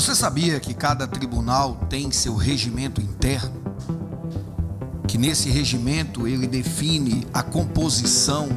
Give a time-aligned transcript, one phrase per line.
[0.00, 3.52] Você sabia que cada tribunal tem seu regimento interno?
[5.06, 8.48] Que nesse regimento ele define a composição,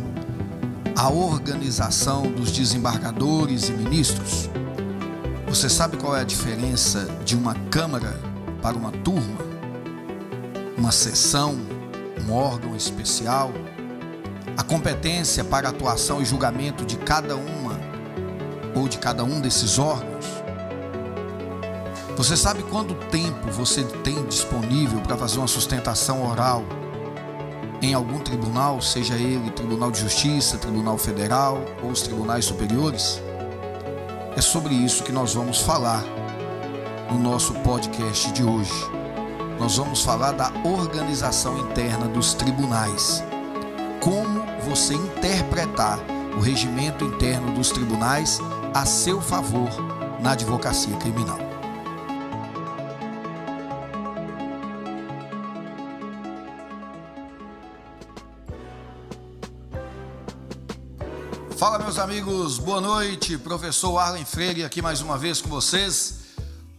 [0.95, 4.49] a organização dos desembargadores e ministros?
[5.45, 8.17] Você sabe qual é a diferença de uma Câmara
[8.61, 9.41] para uma turma?
[10.77, 11.57] Uma sessão,
[12.25, 13.51] um órgão especial?
[14.55, 17.77] A competência para atuação e julgamento de cada uma
[18.73, 20.12] ou de cada um desses órgãos?
[22.15, 26.63] Você sabe quanto tempo você tem disponível para fazer uma sustentação oral
[27.81, 33.19] em algum tribunal, seja ele Tribunal de Justiça, Tribunal Federal ou os tribunais superiores?
[34.37, 36.03] É sobre isso que nós vamos falar
[37.11, 38.71] no nosso podcast de hoje.
[39.59, 43.23] Nós vamos falar da organização interna dos tribunais.
[43.99, 45.99] Como você interpretar
[46.37, 48.39] o regimento interno dos tribunais
[48.73, 49.69] a seu favor
[50.21, 51.42] na advocacia criminal.
[61.93, 63.37] Meus amigos, boa noite.
[63.37, 66.15] Professor Arlen Freire aqui mais uma vez com vocês.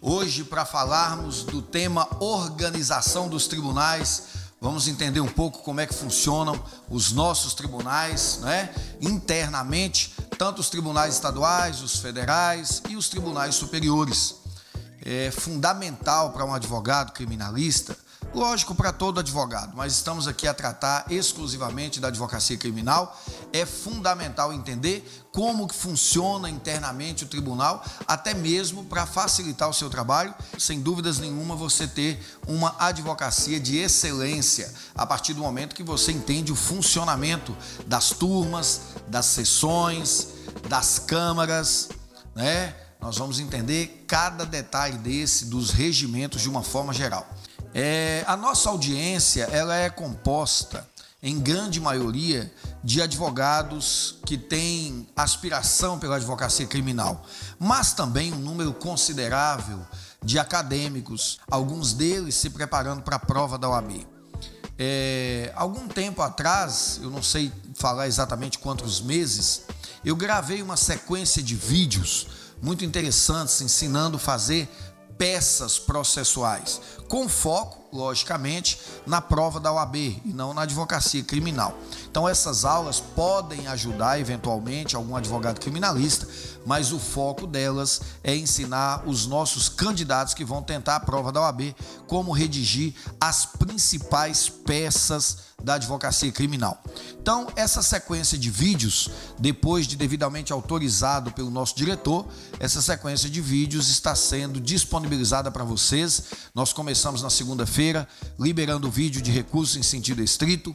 [0.01, 4.25] Hoje, para falarmos do tema organização dos tribunais,
[4.61, 8.75] vamos entender um pouco como é que funcionam os nossos tribunais, né?
[9.01, 14.35] Internamente, tanto os tribunais estaduais, os federais e os tribunais superiores.
[15.01, 17.97] É fundamental para um advogado criminalista
[18.35, 23.17] Lógico para todo advogado, mas estamos aqui a tratar exclusivamente da advocacia criminal.
[23.53, 29.89] É fundamental entender como que funciona internamente o tribunal, até mesmo para facilitar o seu
[29.89, 30.35] trabalho.
[30.59, 36.11] Sem dúvidas nenhuma, você ter uma advocacia de excelência a partir do momento que você
[36.11, 40.27] entende o funcionamento das turmas, das sessões,
[40.69, 41.89] das câmaras,
[42.35, 42.75] né?
[43.01, 47.29] Nós vamos entender cada detalhe desse dos regimentos de uma forma geral.
[47.75, 50.89] É, a nossa audiência ela é composta,
[51.21, 52.53] em grande maioria,
[52.85, 57.27] de advogados que têm aspiração pela advocacia criminal,
[57.59, 59.81] mas também um número considerável
[60.23, 64.07] de acadêmicos, alguns deles se preparando para a prova da OAB.
[64.79, 69.63] É, algum tempo atrás, eu não sei falar exatamente quantos meses,
[70.05, 72.29] eu gravei uma sequência de vídeos
[72.63, 74.69] muito interessantes ensinando a fazer
[75.17, 81.79] peças processuais, com foco, logicamente, na prova da OAB e não na advocacia criminal.
[82.11, 86.27] Então, essas aulas podem ajudar eventualmente algum advogado criminalista,
[86.65, 91.41] mas o foco delas é ensinar os nossos candidatos que vão tentar a prova da
[91.43, 91.75] OAB
[92.07, 96.83] como redigir as principais peças da advocacia criminal.
[97.21, 99.09] Então, essa sequência de vídeos,
[99.39, 102.27] depois de devidamente autorizado pelo nosso diretor,
[102.61, 106.25] essa sequência de vídeos está sendo disponibilizada para vocês.
[106.55, 108.07] Nós começamos na segunda-feira,
[108.39, 110.75] liberando o vídeo de recurso em sentido estrito.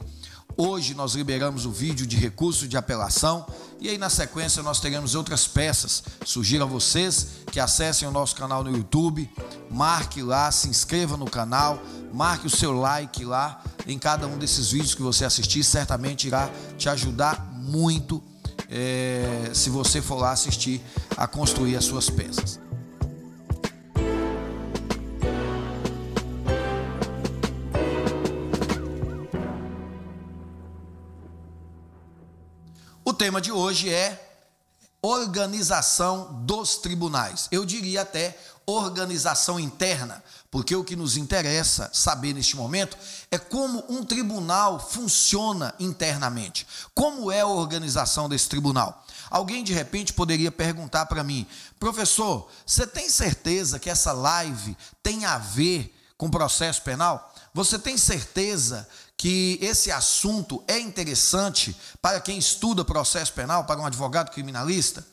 [0.62, 3.46] Hoje nós liberamos o vídeo de recurso de apelação
[3.80, 6.02] e aí na sequência nós teremos outras peças.
[6.22, 9.26] Sugiro a vocês que acessem o nosso canal no YouTube,
[9.70, 11.82] marque lá, se inscreva no canal,
[12.12, 16.50] marque o seu like lá em cada um desses vídeos que você assistir, certamente irá
[16.76, 18.22] te ajudar muito
[18.68, 20.82] é, se você for lá assistir
[21.16, 22.60] a construir as suas peças.
[33.30, 34.28] Tema de hoje é
[35.00, 37.46] organização dos tribunais.
[37.52, 38.36] Eu diria até
[38.66, 40.20] organização interna,
[40.50, 42.98] porque o que nos interessa saber neste momento
[43.30, 46.66] é como um tribunal funciona internamente.
[46.92, 49.06] Como é a organização desse tribunal?
[49.30, 51.46] Alguém de repente poderia perguntar para mim,
[51.78, 57.32] professor, você tem certeza que essa live tem a ver com processo penal?
[57.54, 58.88] Você tem certeza
[59.20, 65.06] que esse assunto é interessante para quem estuda processo penal, para um advogado criminalista?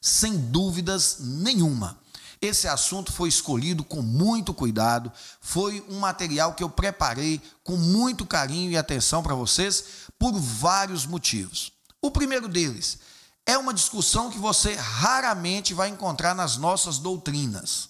[0.00, 1.98] Sem dúvidas nenhuma.
[2.40, 5.10] Esse assunto foi escolhido com muito cuidado,
[5.40, 9.82] foi um material que eu preparei com muito carinho e atenção para vocês
[10.16, 11.72] por vários motivos.
[12.00, 13.00] O primeiro deles
[13.44, 17.88] é uma discussão que você raramente vai encontrar nas nossas doutrinas.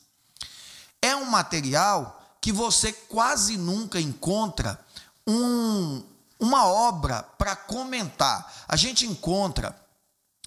[1.03, 4.81] É um material que você quase nunca encontra
[5.29, 6.03] um,
[6.41, 8.65] uma obra para comentar.
[8.67, 9.79] A gente encontra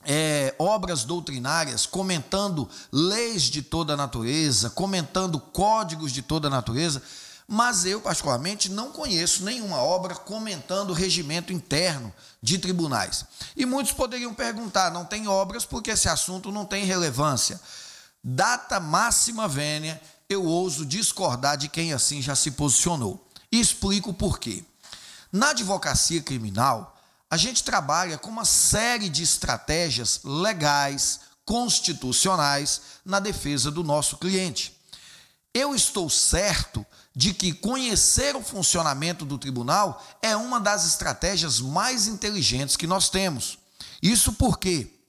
[0.03, 7.01] é, obras doutrinárias comentando leis de toda a natureza, comentando códigos de toda a natureza,
[7.47, 12.11] mas eu, particularmente, não conheço nenhuma obra comentando o regimento interno
[12.41, 13.25] de tribunais.
[13.55, 17.59] E muitos poderiam perguntar: não tem obras porque esse assunto não tem relevância.
[18.23, 23.27] data máxima vênia, eu ouso discordar de quem assim já se posicionou.
[23.51, 24.63] E explico por quê.
[25.31, 26.97] Na advocacia criminal,
[27.29, 34.77] a gente trabalha com uma série de estratégias legais, constitucionais na defesa do nosso cliente.
[35.53, 36.85] Eu estou certo
[37.15, 43.09] de que conhecer o funcionamento do tribunal é uma das estratégias mais inteligentes que nós
[43.09, 43.57] temos.
[44.01, 44.99] Isso por quê?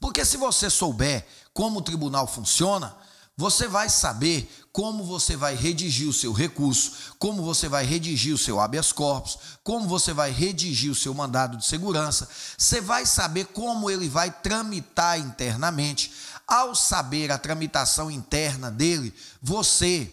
[0.00, 2.96] Porque se você souber como o tribunal funciona,
[3.38, 8.38] você vai saber como você vai redigir o seu recurso, como você vai redigir o
[8.38, 12.28] seu habeas corpus, como você vai redigir o seu mandado de segurança.
[12.58, 16.12] Você vai saber como ele vai tramitar internamente.
[16.48, 20.12] Ao saber a tramitação interna dele, você,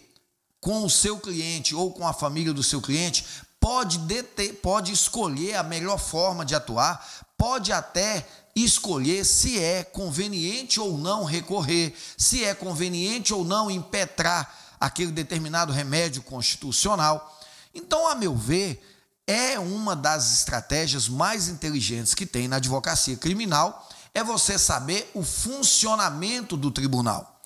[0.60, 3.26] com o seu cliente ou com a família do seu cliente,
[3.58, 7.04] pode, deter, pode escolher a melhor forma de atuar,
[7.36, 8.24] pode até
[8.64, 15.72] escolher se é conveniente ou não recorrer, se é conveniente ou não impetrar aquele determinado
[15.72, 17.38] remédio constitucional.
[17.74, 18.82] Então, a meu ver,
[19.26, 25.22] é uma das estratégias mais inteligentes que tem na advocacia criminal é você saber o
[25.22, 27.38] funcionamento do tribunal.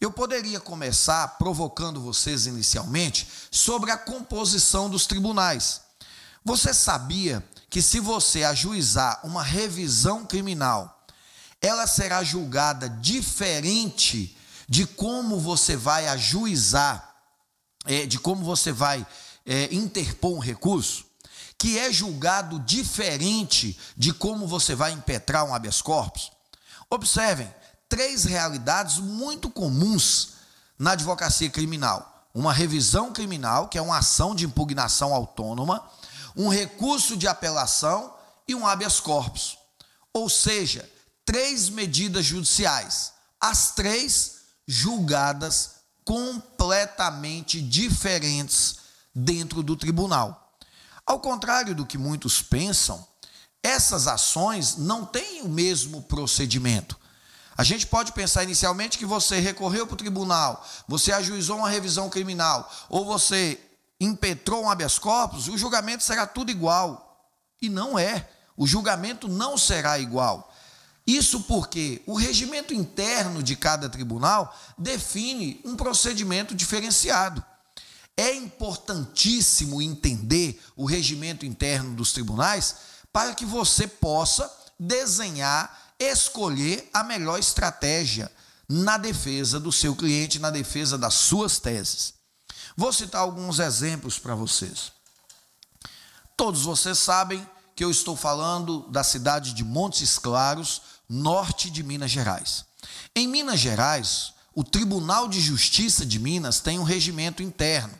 [0.00, 5.82] Eu poderia começar provocando vocês inicialmente sobre a composição dos tribunais.
[6.44, 11.06] Você sabia que se você ajuizar uma revisão criminal,
[11.62, 14.36] ela será julgada diferente
[14.68, 17.14] de como você vai ajuizar,
[17.86, 19.06] é, de como você vai
[19.46, 21.04] é, interpor um recurso,
[21.56, 26.32] que é julgado diferente de como você vai impetrar um habeas corpus.
[26.88, 27.52] Observem,
[27.88, 30.30] três realidades muito comuns
[30.78, 32.28] na advocacia criminal.
[32.34, 35.84] Uma revisão criminal, que é uma ação de impugnação autônoma,
[36.36, 38.14] um recurso de apelação
[38.46, 39.58] e um habeas corpus.
[40.12, 40.88] Ou seja,
[41.24, 48.76] três medidas judiciais, as três julgadas completamente diferentes
[49.14, 50.56] dentro do tribunal.
[51.06, 53.06] Ao contrário do que muitos pensam,
[53.62, 56.98] essas ações não têm o mesmo procedimento.
[57.56, 62.08] A gente pode pensar inicialmente que você recorreu para o tribunal, você ajuizou uma revisão
[62.08, 63.60] criminal, ou você
[64.00, 67.28] impetrou um habeas corpus, o julgamento será tudo igual.
[67.60, 68.28] E não é.
[68.56, 70.52] O julgamento não será igual.
[71.06, 77.44] Isso porque o regimento interno de cada tribunal define um procedimento diferenciado.
[78.16, 82.76] É importantíssimo entender o regimento interno dos tribunais
[83.12, 88.30] para que você possa desenhar, escolher a melhor estratégia
[88.68, 92.19] na defesa do seu cliente, na defesa das suas teses.
[92.76, 94.92] Vou citar alguns exemplos para vocês.
[96.36, 97.46] Todos vocês sabem
[97.76, 102.64] que eu estou falando da cidade de Montes Claros, norte de Minas Gerais.
[103.14, 107.98] Em Minas Gerais, o Tribunal de Justiça de Minas tem um regimento interno.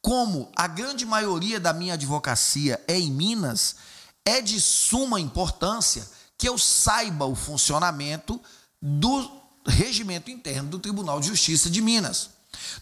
[0.00, 3.76] Como a grande maioria da minha advocacia é em Minas,
[4.24, 6.08] é de suma importância
[6.38, 8.40] que eu saiba o funcionamento
[8.80, 9.30] do
[9.66, 12.30] regimento interno do Tribunal de Justiça de Minas.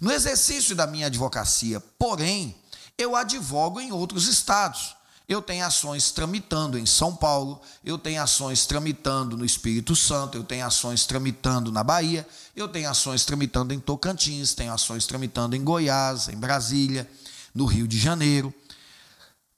[0.01, 2.55] No exercício da minha advocacia, porém,
[2.97, 4.97] eu advogo em outros estados.
[5.29, 10.43] Eu tenho ações tramitando em São Paulo, eu tenho ações tramitando no Espírito Santo, eu
[10.43, 15.63] tenho ações tramitando na Bahia, eu tenho ações tramitando em Tocantins, tenho ações tramitando em
[15.63, 17.07] Goiás, em Brasília,
[17.55, 18.55] no Rio de Janeiro.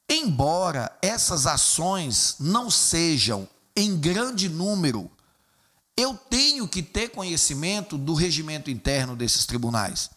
[0.09, 5.09] Embora essas ações não sejam em grande número
[5.97, 10.11] eu tenho que ter conhecimento do regimento interno desses tribunais.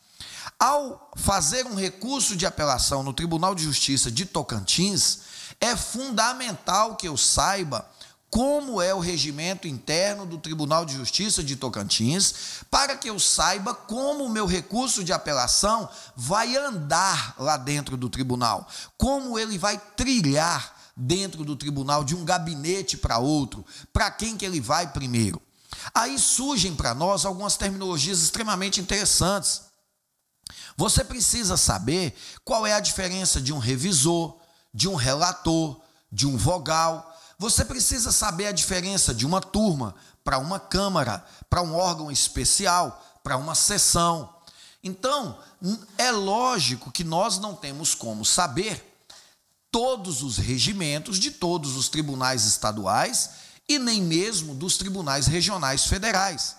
[0.59, 5.19] Ao fazer um recurso de apelação no Tribunal de Justiça de Tocantins,
[5.59, 7.89] é fundamental que eu saiba
[8.29, 13.75] como é o regimento interno do Tribunal de Justiça de Tocantins, para que eu saiba
[13.75, 19.77] como o meu recurso de apelação vai andar lá dentro do tribunal, como ele vai
[19.95, 25.39] trilhar dentro do tribunal de um gabinete para outro, para quem que ele vai primeiro.
[25.93, 29.61] Aí surgem para nós algumas terminologias extremamente interessantes.
[30.77, 34.37] Você precisa saber qual é a diferença de um revisor,
[34.73, 35.79] de um relator,
[36.11, 37.15] de um vogal.
[37.37, 43.03] Você precisa saber a diferença de uma turma para uma câmara, para um órgão especial,
[43.23, 44.33] para uma sessão.
[44.83, 45.37] Então,
[45.97, 48.91] é lógico que nós não temos como saber
[49.71, 53.29] todos os regimentos de todos os tribunais estaduais
[53.67, 56.55] e nem mesmo dos tribunais regionais federais.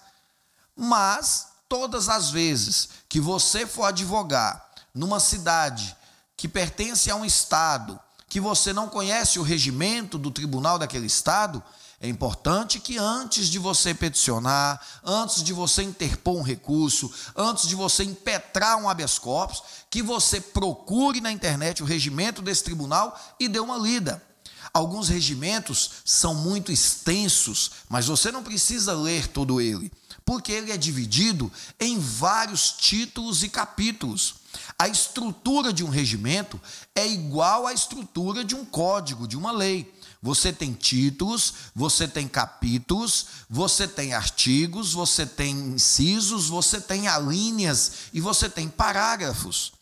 [0.77, 5.97] Mas, todas as vezes que você for advogar numa cidade
[6.37, 11.63] que pertence a um estado, que você não conhece o regimento do tribunal daquele estado,
[12.05, 17.75] É importante que antes de você peticionar, antes de você interpor um recurso, antes de
[17.75, 23.49] você impetrar um habeas corpus, que você procure na internet o regimento desse tribunal e
[23.49, 24.23] dê uma lida.
[24.75, 29.93] Alguns regimentos são muito extensos, mas você não precisa ler todo ele,
[30.25, 34.35] porque ele é dividido em vários títulos e capítulos.
[34.77, 36.61] A estrutura de um regimento
[36.93, 39.95] é igual à estrutura de um código, de uma lei.
[40.21, 47.93] Você tem títulos, você tem capítulos, você tem artigos, você tem incisos, você tem alíneas
[48.13, 49.73] e você tem parágrafos.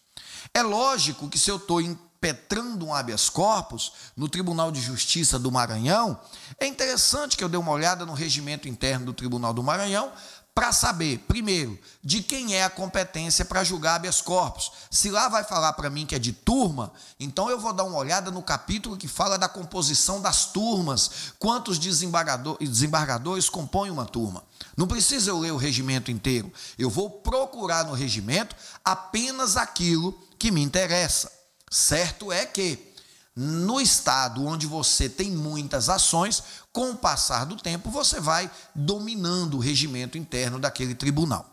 [0.52, 1.80] É lógico que se eu estou
[2.22, 6.16] impetrando um habeas corpus no Tribunal de Justiça do Maranhão,
[6.60, 10.12] é interessante que eu dê uma olhada no regimento interno do Tribunal do Maranhão
[10.54, 14.70] para saber, primeiro, de quem é a competência para julgar habeas corpus.
[14.88, 17.98] Se lá vai falar para mim que é de turma, então eu vou dar uma
[17.98, 24.44] olhada no capítulo que fala da composição das turmas, quantos desembargador, desembargadores compõem uma turma.
[24.76, 30.52] Não precisa eu ler o regimento inteiro, eu vou procurar no regimento apenas aquilo que
[30.52, 31.41] me interessa.
[31.72, 32.92] Certo é que
[33.34, 39.54] no estado onde você tem muitas ações, com o passar do tempo, você vai dominando
[39.54, 41.48] o regimento interno daquele tribunal.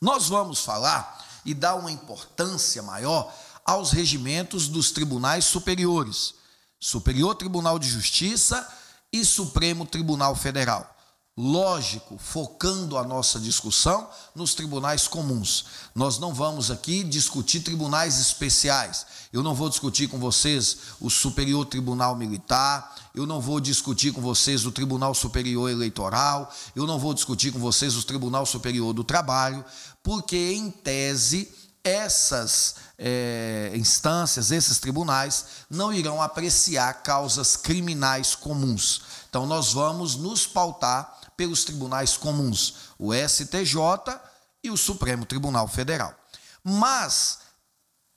[0.00, 3.30] Nós vamos falar e dar uma importância maior
[3.62, 6.34] aos regimentos dos tribunais superiores,
[6.80, 8.66] Superior Tribunal de Justiça
[9.12, 10.95] e Supremo Tribunal Federal
[11.36, 15.66] lógico, focando a nossa discussão nos tribunais comuns.
[15.94, 19.06] Nós não vamos aqui discutir tribunais especiais.
[19.30, 24.22] Eu não vou discutir com vocês o Superior Tribunal Militar, eu não vou discutir com
[24.22, 29.04] vocês o Tribunal Superior Eleitoral, eu não vou discutir com vocês o Tribunal Superior do
[29.04, 29.62] Trabalho,
[30.02, 31.52] porque, em tese,
[31.84, 39.02] essas é, instâncias, esses tribunais, não irão apreciar causas criminais comuns.
[39.28, 43.76] Então, nós vamos nos pautar pelos tribunais comuns, o STJ
[44.62, 46.14] e o Supremo Tribunal Federal.
[46.62, 47.38] Mas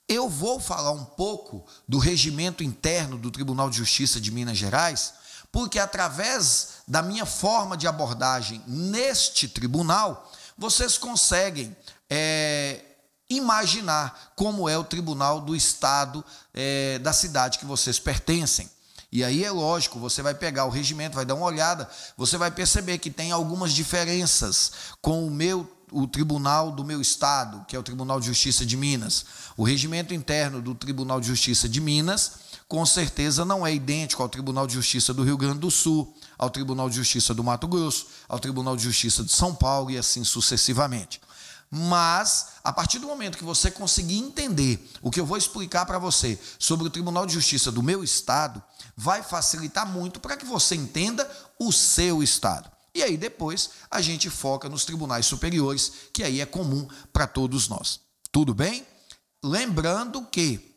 [0.08, 5.14] eu vou falar um pouco do regimento interno do Tribunal de Justiça de Minas Gerais,
[5.52, 11.76] porque através da minha forma de abordagem neste tribunal, vocês conseguem
[12.08, 12.84] é,
[13.28, 18.68] imaginar como é o tribunal do estado é, da cidade que vocês pertencem.
[19.12, 22.50] E aí é lógico, você vai pegar o regimento, vai dar uma olhada, você vai
[22.50, 27.78] perceber que tem algumas diferenças com o meu o tribunal do meu estado, que é
[27.78, 29.24] o Tribunal de Justiça de Minas.
[29.56, 32.32] O regimento interno do Tribunal de Justiça de Minas,
[32.68, 36.48] com certeza não é idêntico ao Tribunal de Justiça do Rio Grande do Sul, ao
[36.48, 40.22] Tribunal de Justiça do Mato Grosso, ao Tribunal de Justiça de São Paulo e assim
[40.22, 41.20] sucessivamente.
[41.70, 46.00] Mas, a partir do momento que você conseguir entender o que eu vou explicar para
[46.00, 48.60] você sobre o Tribunal de Justiça do meu estado,
[48.96, 52.70] vai facilitar muito para que você entenda o seu estado.
[52.92, 57.68] E aí depois a gente foca nos tribunais superiores, que aí é comum para todos
[57.68, 58.00] nós.
[58.32, 58.84] Tudo bem?
[59.42, 60.69] Lembrando que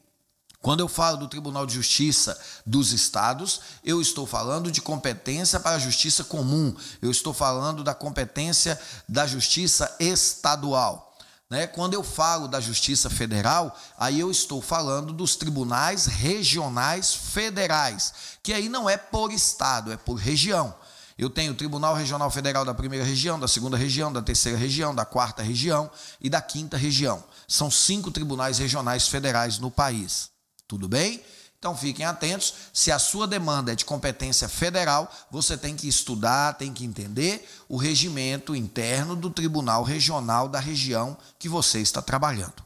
[0.63, 5.75] quando eu falo do Tribunal de Justiça dos Estados, eu estou falando de competência para
[5.75, 11.17] a justiça comum, eu estou falando da competência da justiça estadual.
[11.49, 11.67] Né?
[11.67, 18.53] Quando eu falo da Justiça Federal, aí eu estou falando dos tribunais regionais federais, que
[18.53, 20.73] aí não é por estado, é por região.
[21.17, 24.95] Eu tenho o Tribunal Regional Federal da primeira região, da segunda região, da terceira região,
[24.95, 25.91] da quarta região
[26.21, 27.21] e da quinta região.
[27.49, 30.31] São cinco tribunais regionais federais no país.
[30.67, 31.21] Tudo bem?
[31.63, 32.53] Então fiquem atentos.
[32.73, 37.49] Se a sua demanda é de competência federal, você tem que estudar, tem que entender
[37.69, 42.63] o regimento interno do Tribunal Regional da região que você está trabalhando.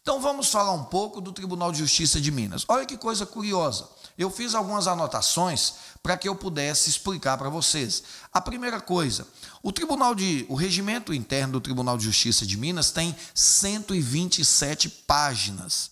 [0.00, 2.64] Então vamos falar um pouco do Tribunal de Justiça de Minas.
[2.68, 3.88] Olha que coisa curiosa.
[4.16, 8.04] Eu fiz algumas anotações para que eu pudesse explicar para vocês.
[8.32, 9.26] A primeira coisa,
[9.62, 15.90] o Tribunal de o regimento interno do Tribunal de Justiça de Minas tem 127 páginas.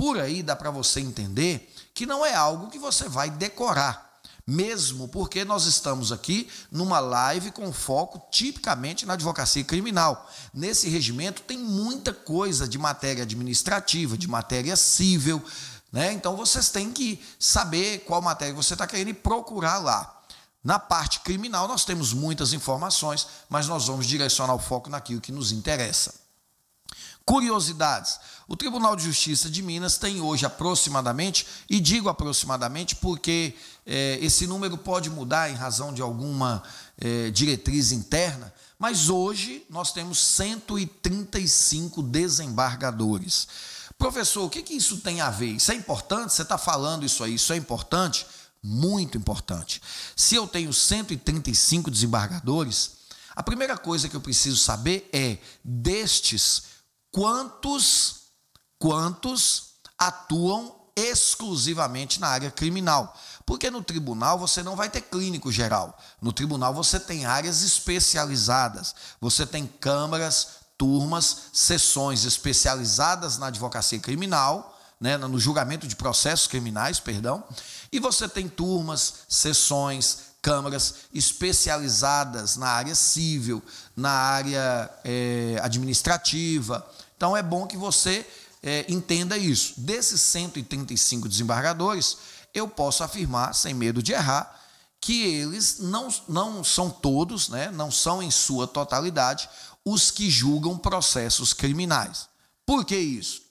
[0.00, 5.06] Por aí dá para você entender que não é algo que você vai decorar, mesmo
[5.08, 10.26] porque nós estamos aqui numa live com foco tipicamente na advocacia criminal.
[10.54, 15.44] Nesse regimento tem muita coisa de matéria administrativa, de matéria civil,
[15.92, 16.14] né?
[16.14, 20.18] Então vocês têm que saber qual matéria você está querendo e procurar lá.
[20.64, 25.30] Na parte criminal, nós temos muitas informações, mas nós vamos direcionar o foco naquilo que
[25.30, 26.29] nos interessa.
[27.30, 28.18] Curiosidades.
[28.48, 33.54] O Tribunal de Justiça de Minas tem hoje aproximadamente, e digo aproximadamente porque
[33.86, 36.60] é, esse número pode mudar em razão de alguma
[37.00, 43.46] é, diretriz interna, mas hoje nós temos 135 desembargadores.
[43.96, 45.50] Professor, o que, que isso tem a ver?
[45.52, 46.32] Isso é importante?
[46.32, 48.26] Você está falando isso aí, isso é importante?
[48.62, 49.80] muito importante.
[50.14, 52.90] Se eu tenho 135 desembargadores,
[53.34, 56.64] a primeira coisa que eu preciso saber é destes
[57.10, 58.20] quantos
[58.78, 63.14] quantos atuam exclusivamente na área criminal.
[63.44, 65.98] Porque no tribunal você não vai ter clínico geral.
[66.20, 68.94] No tribunal você tem áreas especializadas.
[69.20, 77.00] Você tem câmaras, turmas, sessões especializadas na advocacia criminal, né, no julgamento de processos criminais,
[77.00, 77.44] perdão.
[77.92, 83.62] E você tem turmas, sessões, câmaras especializadas na área civil,
[83.94, 86.86] na área é, administrativa.
[87.20, 88.26] Então é bom que você
[88.62, 89.74] é, entenda isso.
[89.76, 92.16] Desses 135 desembargadores,
[92.54, 94.58] eu posso afirmar, sem medo de errar,
[94.98, 99.50] que eles não, não são todos, né, não são em sua totalidade,
[99.84, 102.26] os que julgam processos criminais.
[102.64, 103.42] Por que isso?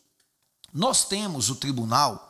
[0.73, 2.27] Nós temos o tribunal,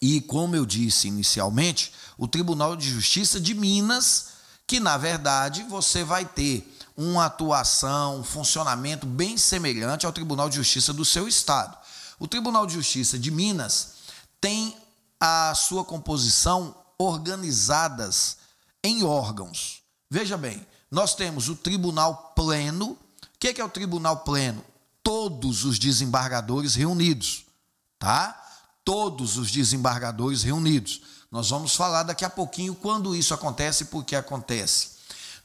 [0.00, 4.35] e como eu disse inicialmente, o Tribunal de Justiça de Minas,
[4.66, 10.56] que na verdade você vai ter uma atuação, um funcionamento bem semelhante ao Tribunal de
[10.56, 11.76] Justiça do seu estado.
[12.18, 13.94] O Tribunal de Justiça de Minas
[14.40, 14.74] tem
[15.20, 18.38] a sua composição organizadas
[18.82, 19.82] em órgãos.
[20.10, 22.90] Veja bem, nós temos o Tribunal Pleno.
[22.90, 22.98] O
[23.38, 24.64] que é o Tribunal Pleno?
[25.02, 27.44] Todos os desembargadores reunidos,
[27.98, 28.42] tá?
[28.84, 31.02] Todos os desembargadores reunidos.
[31.36, 34.96] Nós vamos falar daqui a pouquinho quando isso acontece e por que acontece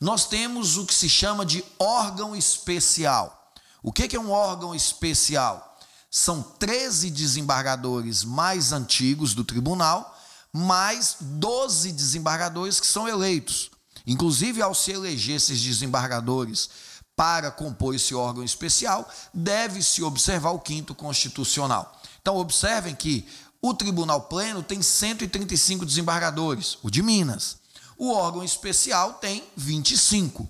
[0.02, 3.54] nós temos o que se chama de órgão especial.
[3.84, 5.78] O que é um órgão especial?
[6.10, 10.20] São 13 desembargadores mais antigos do tribunal,
[10.52, 13.70] mais 12 desembargadores que são eleitos.
[14.06, 16.72] Inclusive, ao se eleger esses desembargadores
[17.16, 22.02] para compor esse órgão especial, deve-se observar o quinto constitucional.
[22.20, 23.28] Então, observem que
[23.62, 27.58] o Tribunal Pleno tem 135 desembargadores, o de Minas.
[27.96, 30.50] O órgão especial tem 25.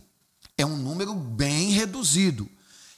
[0.58, 2.50] É um número bem reduzido.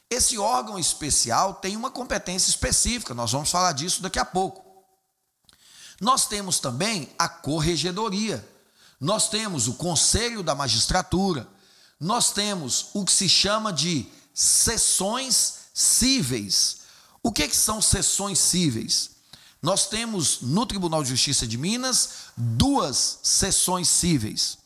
[0.10, 4.63] Esse órgão especial tem uma competência específica, nós vamos falar disso daqui a pouco.
[5.99, 8.47] Nós temos também a corregedoria,
[8.99, 11.47] nós temos o conselho da magistratura,
[11.99, 16.82] nós temos o que se chama de sessões cíveis.
[17.23, 19.12] O que, que são sessões cíveis?
[19.63, 24.58] Nós temos no Tribunal de Justiça de Minas duas sessões cíveis.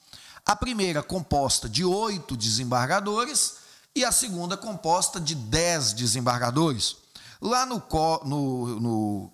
[0.43, 3.57] A primeira composta de oito desembargadores
[3.93, 6.95] e a segunda composta de dez desembargadores.
[7.39, 7.83] Lá no,
[8.25, 9.33] no, no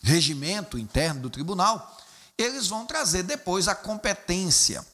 [0.00, 1.98] regimento interno do tribunal,
[2.36, 4.86] eles vão trazer depois a competência,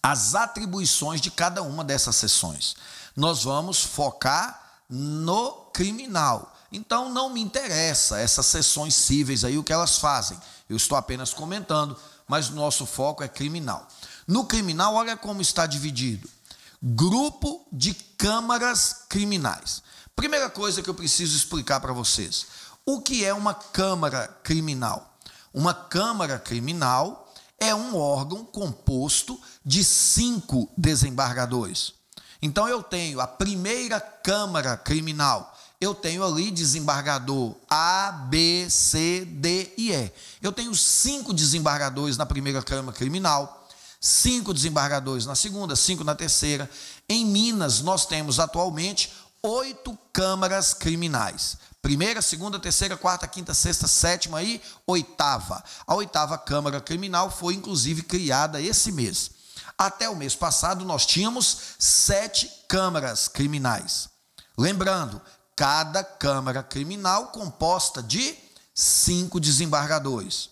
[0.00, 2.76] as atribuições de cada uma dessas sessões.
[3.16, 6.56] Nós vamos focar no criminal.
[6.72, 10.38] Então não me interessa essas sessões cíveis aí, o que elas fazem.
[10.68, 11.96] Eu estou apenas comentando,
[12.28, 13.88] mas o nosso foco é criminal.
[14.26, 16.28] No criminal, olha como está dividido:
[16.82, 19.82] grupo de câmaras criminais.
[20.14, 22.46] Primeira coisa que eu preciso explicar para vocês:
[22.86, 25.18] o que é uma câmara criminal?
[25.52, 31.92] Uma câmara criminal é um órgão composto de cinco desembargadores.
[32.40, 39.72] Então eu tenho a primeira câmara criminal, eu tenho ali desembargador A, B, C, D
[39.78, 40.12] e E.
[40.42, 43.66] Eu tenho cinco desembargadores na primeira Câmara Criminal,
[43.98, 46.68] cinco desembargadores na segunda, cinco na terceira.
[47.08, 49.10] Em Minas, nós temos atualmente
[49.42, 51.56] oito câmaras criminais.
[51.80, 55.64] Primeira, segunda, terceira, quarta, quinta, sexta, sétima e oitava.
[55.86, 59.30] A oitava Câmara Criminal foi inclusive criada esse mês.
[59.78, 64.10] Até o mês passado, nós tínhamos sete câmaras criminais.
[64.58, 65.22] Lembrando,
[65.60, 68.34] cada Câmara Criminal composta de
[68.74, 70.48] cinco desembargadores.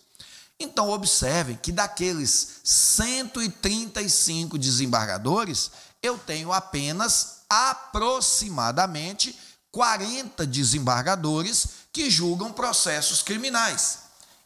[0.59, 5.71] Então, observem que daqueles 135 desembargadores,
[6.03, 9.35] eu tenho apenas aproximadamente
[9.71, 13.97] 40 desembargadores que julgam processos criminais.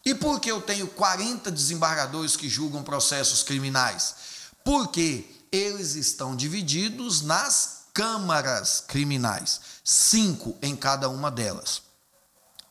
[0.06, 4.15] E por que eu tenho 40 desembargadores que julgam processos criminais?
[4.63, 11.82] Porque eles estão divididos nas câmaras criminais, cinco em cada uma delas.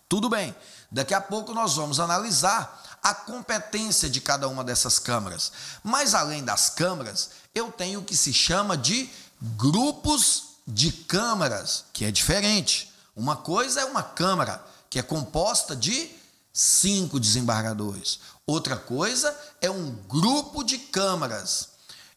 [0.09, 0.55] Tudo bem,
[0.91, 5.53] daqui a pouco nós vamos analisar a competência de cada uma dessas câmaras.
[5.83, 12.05] Mas além das câmaras, eu tenho o que se chama de grupos de câmaras, que
[12.05, 12.93] é diferente.
[13.17, 16.11] Uma coisa é uma câmara, que é composta de
[16.53, 18.21] cinco desembargadores.
[18.47, 21.71] Outra coisa é um grupo de câmaras,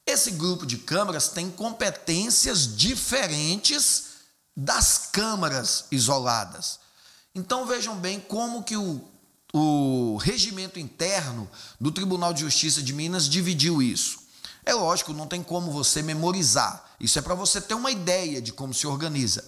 [0.05, 4.05] esse grupo de câmaras tem competências diferentes
[4.55, 6.79] das câmaras isoladas.
[7.33, 9.01] Então vejam bem como que o
[9.57, 14.19] o regimento interno do Tribunal de Justiça de Minas dividiu isso.
[14.65, 16.93] É lógico, não tem como você memorizar.
[16.99, 19.47] Isso é para você ter uma ideia de como se organiza.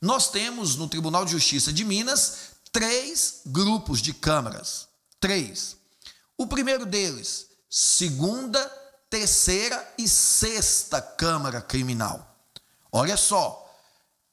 [0.00, 4.86] Nós temos no Tribunal de Justiça de Minas três grupos de câmaras.
[5.18, 5.76] Três.
[6.36, 8.64] O primeiro deles, segunda,
[9.10, 12.36] terceira e sexta Câmara Criminal.
[12.92, 13.64] Olha só,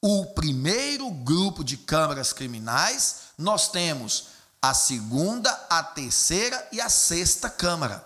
[0.01, 4.27] o primeiro grupo de câmaras criminais, nós temos
[4.61, 8.05] a segunda, a terceira e a sexta Câmara.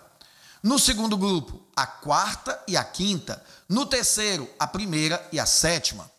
[0.62, 3.42] No segundo grupo, a quarta e a quinta.
[3.68, 6.10] No terceiro, a primeira e a sétima.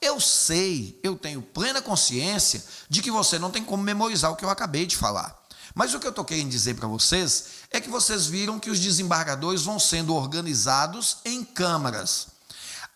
[0.00, 4.44] Eu sei, eu tenho plena consciência de que você não tem como memorizar o que
[4.44, 5.45] eu acabei de falar.
[5.76, 8.80] Mas o que eu estou querendo dizer para vocês é que vocês viram que os
[8.80, 12.28] desembargadores vão sendo organizados em câmaras.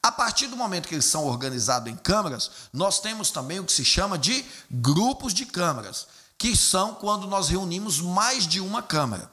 [0.02, 3.72] A partir do momento que eles são organizados em câmaras, nós temos também o que
[3.72, 6.06] se chama de grupos de câmaras,
[6.38, 9.30] que são quando nós reunimos mais de uma câmara.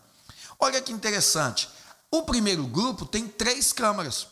[0.59, 1.69] Olha que interessante.
[2.11, 4.27] O primeiro grupo tem três câmaras,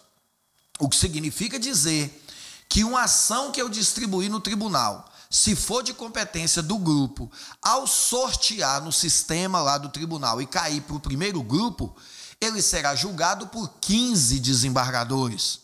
[0.77, 2.21] o que significa dizer
[2.67, 7.29] que uma ação que eu distribuir no tribunal, se for de competência do grupo,
[7.61, 11.93] ao sortear no sistema lá do tribunal e cair para o primeiro grupo,
[12.39, 15.59] ele será julgado por 15 desembargadores.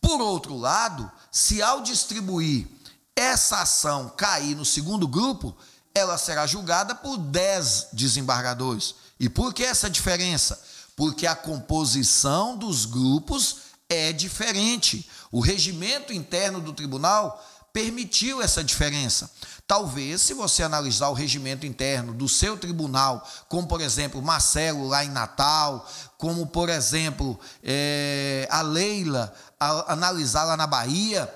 [0.00, 2.68] Por outro lado, se ao distribuir
[3.16, 5.52] essa ação cair no segundo grupo,
[5.92, 8.94] ela será julgada por 10 desembargadores.
[9.18, 10.62] E por que essa diferença?
[10.94, 15.10] Porque a composição dos grupos é diferente.
[15.32, 19.30] O regimento interno do tribunal permitiu essa diferença.
[19.66, 25.04] Talvez, se você analisar o regimento interno do seu tribunal, como por exemplo Marcelo lá
[25.04, 31.32] em Natal, como por exemplo é, a Leila, a, analisar lá na Bahia,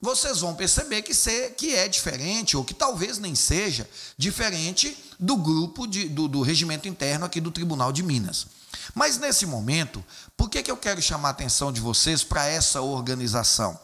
[0.00, 5.36] vocês vão perceber que, ser, que é diferente, ou que talvez nem seja diferente do
[5.36, 8.46] grupo de, do, do regimento interno aqui do Tribunal de Minas.
[8.94, 10.04] Mas nesse momento,
[10.36, 13.78] por que, que eu quero chamar a atenção de vocês para essa organização?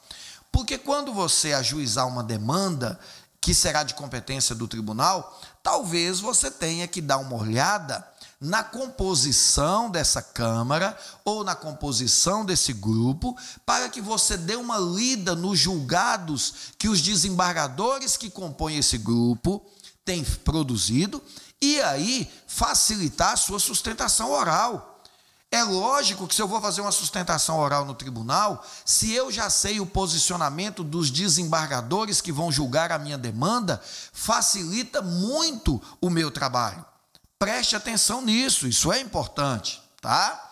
[0.50, 2.98] Porque quando você ajuizar uma demanda
[3.40, 8.06] que será de competência do tribunal, talvez você tenha que dar uma olhada
[8.40, 15.34] na composição dessa Câmara ou na composição desse grupo, para que você dê uma lida
[15.34, 19.64] nos julgados que os desembargadores que compõem esse grupo
[20.04, 21.22] têm produzido
[21.60, 24.97] e aí facilitar a sua sustentação oral.
[25.50, 29.48] É lógico que se eu vou fazer uma sustentação oral no tribunal, se eu já
[29.48, 33.82] sei o posicionamento dos desembargadores que vão julgar a minha demanda,
[34.12, 36.84] facilita muito o meu trabalho.
[37.38, 40.44] Preste atenção nisso, isso é importante, tá?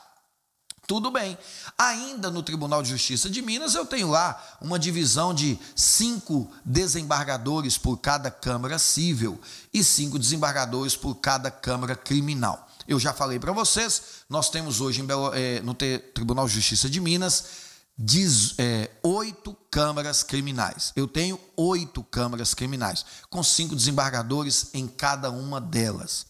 [0.86, 1.36] Tudo bem.
[1.76, 7.76] Ainda no Tribunal de Justiça de Minas, eu tenho lá uma divisão de cinco desembargadores
[7.76, 9.38] por cada Câmara Civil
[9.74, 12.66] e cinco desembargadores por cada Câmara Criminal.
[12.86, 17.00] Eu já falei para vocês, nós temos hoje Belo, é, no Tribunal de Justiça de
[17.00, 17.66] Minas
[17.98, 20.92] diz, é, oito câmaras criminais.
[20.94, 26.26] Eu tenho oito câmaras criminais, com cinco desembargadores em cada uma delas.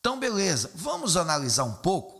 [0.00, 2.18] Então, beleza, vamos analisar um pouco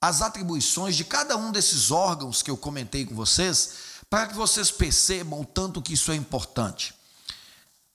[0.00, 3.70] as atribuições de cada um desses órgãos que eu comentei com vocês,
[4.08, 6.94] para que vocês percebam o tanto que isso é importante.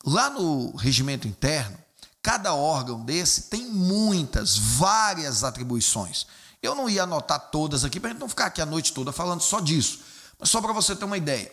[0.04, 1.78] Lá no regimento interno,
[2.22, 6.26] cada órgão desse tem muitas, várias atribuições.
[6.62, 9.12] Eu não ia anotar todas aqui para a gente não ficar aqui a noite toda
[9.12, 10.02] falando só disso,
[10.38, 11.52] mas só para você ter uma ideia.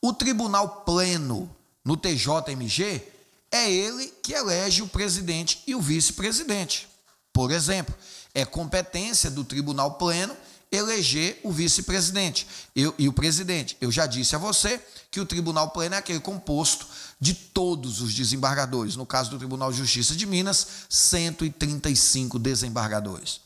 [0.00, 3.02] O Tribunal Pleno no TJMG
[3.50, 6.88] é ele que elege o presidente e o vice-presidente.
[7.32, 7.94] Por exemplo,
[8.34, 10.36] é competência do Tribunal Pleno
[10.70, 13.76] eleger o vice-presidente e o presidente.
[13.80, 16.86] Eu já disse a você que o Tribunal Pleno é aquele composto
[17.20, 18.96] de todos os desembargadores.
[18.96, 23.40] No caso do Tribunal de Justiça de Minas, 135 desembargadores.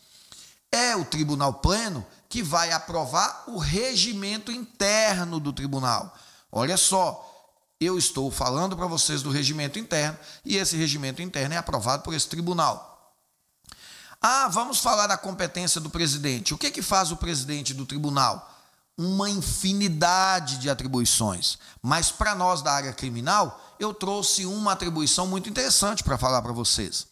[0.73, 6.17] É o Tribunal Pleno que vai aprovar o regimento interno do tribunal.
[6.51, 7.29] Olha só,
[7.81, 12.15] eu estou falando para vocês do regimento interno e esse regimento interno é aprovado por
[12.15, 12.90] esse tribunal.
[14.21, 16.53] Ah, vamos falar da competência do presidente.
[16.53, 18.55] O que, que faz o presidente do tribunal?
[18.97, 21.59] Uma infinidade de atribuições.
[21.81, 26.53] Mas para nós da área criminal, eu trouxe uma atribuição muito interessante para falar para
[26.53, 27.07] vocês.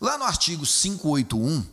[0.00, 1.64] Lá no artigo 581,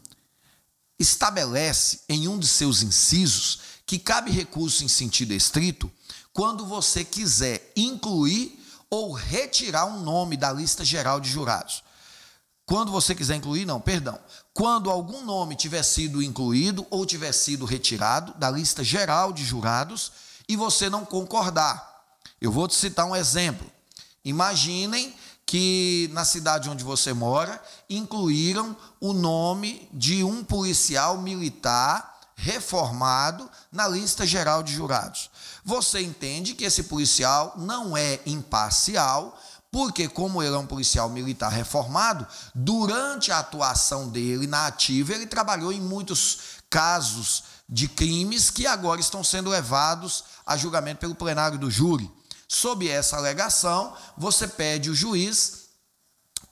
[1.00, 5.92] estabelece em um de seus incisos que cabe recurso em sentido estrito
[6.34, 11.84] quando você quiser incluir ou retirar um nome da lista geral de jurados.
[12.66, 14.20] Quando você quiser incluir, não, perdão.
[14.58, 20.12] Quando algum nome tiver sido incluído ou tiver sido retirado da lista geral de jurados
[20.50, 22.02] e você não concordar.
[22.41, 23.70] Eu vou te citar um exemplo.
[24.26, 25.13] Imaginem
[25.46, 33.88] que na cidade onde você mora incluíram o nome de um policial militar reformado na
[33.88, 35.30] lista geral de jurados.
[35.63, 39.39] Você entende que esse policial não é imparcial,
[39.78, 45.28] porque, como ele é um policial militar reformado, durante a atuação dele na ativa, ele
[45.28, 51.60] trabalhou em muitos casos de crimes que agora estão sendo levados a julgamento pelo plenário
[51.60, 52.12] do júri.
[52.48, 55.68] Sob essa alegação, você pede o juiz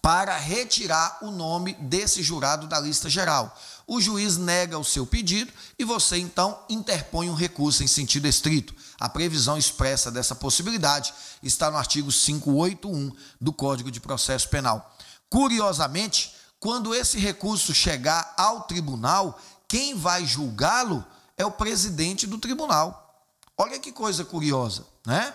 [0.03, 3.59] para retirar o nome desse jurado da lista geral.
[3.87, 8.75] O juiz nega o seu pedido e você então interpõe um recurso em sentido estrito.
[8.99, 14.95] A previsão expressa dessa possibilidade está no artigo 581 do Código de Processo Penal.
[15.29, 21.05] Curiosamente, quando esse recurso chegar ao tribunal, quem vai julgá-lo
[21.37, 23.23] é o presidente do tribunal.
[23.57, 25.33] Olha que coisa curiosa, né?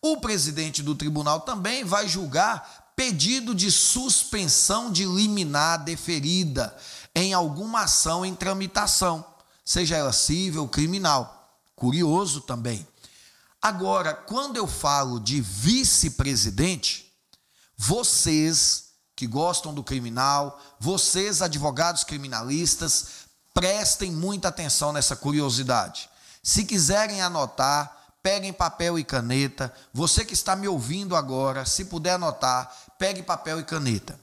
[0.00, 6.76] O presidente do tribunal também vai julgar pedido de suspensão de liminar deferida
[7.14, 9.24] em alguma ação em tramitação,
[9.64, 11.52] seja ela civil ou criminal.
[11.74, 12.86] Curioso também.
[13.60, 17.12] Agora, quando eu falo de vice-presidente,
[17.76, 26.08] vocês que gostam do criminal, vocês advogados criminalistas, prestem muita atenção nessa curiosidade.
[26.40, 29.74] Se quiserem anotar, peguem papel e caneta.
[29.92, 34.20] Você que está me ouvindo agora, se puder anotar, pegue papel e caneta.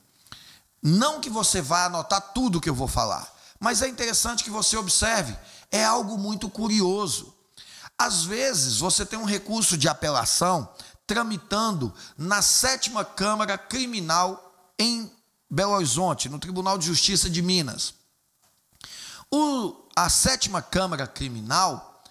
[0.82, 4.78] Não que você vá anotar tudo que eu vou falar, mas é interessante que você
[4.78, 5.36] observe,
[5.70, 7.35] é algo muito curioso.
[7.98, 10.74] Às vezes você tem um recurso de apelação
[11.08, 15.12] tramitando na sétima Câmara Criminal em
[15.50, 17.94] Belo Horizonte, no Tribunal de Justiça de Minas.
[19.32, 22.04] O, a sétima Câmara Criminal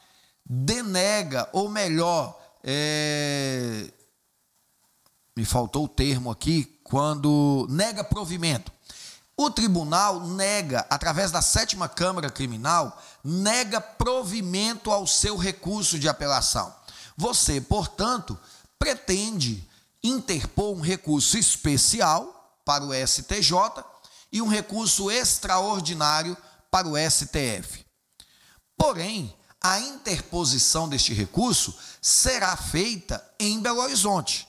[0.45, 3.91] denega, ou melhor, é,
[5.37, 8.73] me faltou o termo aqui, quando nega provimento.
[9.37, 16.73] O tribunal nega, através da sétima Câmara Criminal, nega provimento ao seu recurso de apelação.
[17.17, 18.39] Você, portanto,
[18.79, 19.69] pretende
[20.03, 23.85] interpor um recurso especial para o STJ
[24.31, 26.37] e um recurso extraordinário
[26.71, 27.85] para o STF.
[28.77, 34.47] Porém, a interposição deste recurso será feita em Belo Horizonte.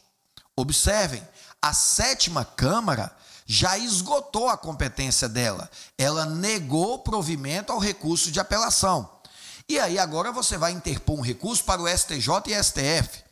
[0.56, 1.26] Observem,
[1.62, 3.15] a sétima Câmara
[3.46, 5.70] já esgotou a competência dela.
[5.98, 9.10] Ela negou provimento ao recurso de apelação.
[9.68, 13.24] E aí agora você vai interpor um recurso para o STJ e STF.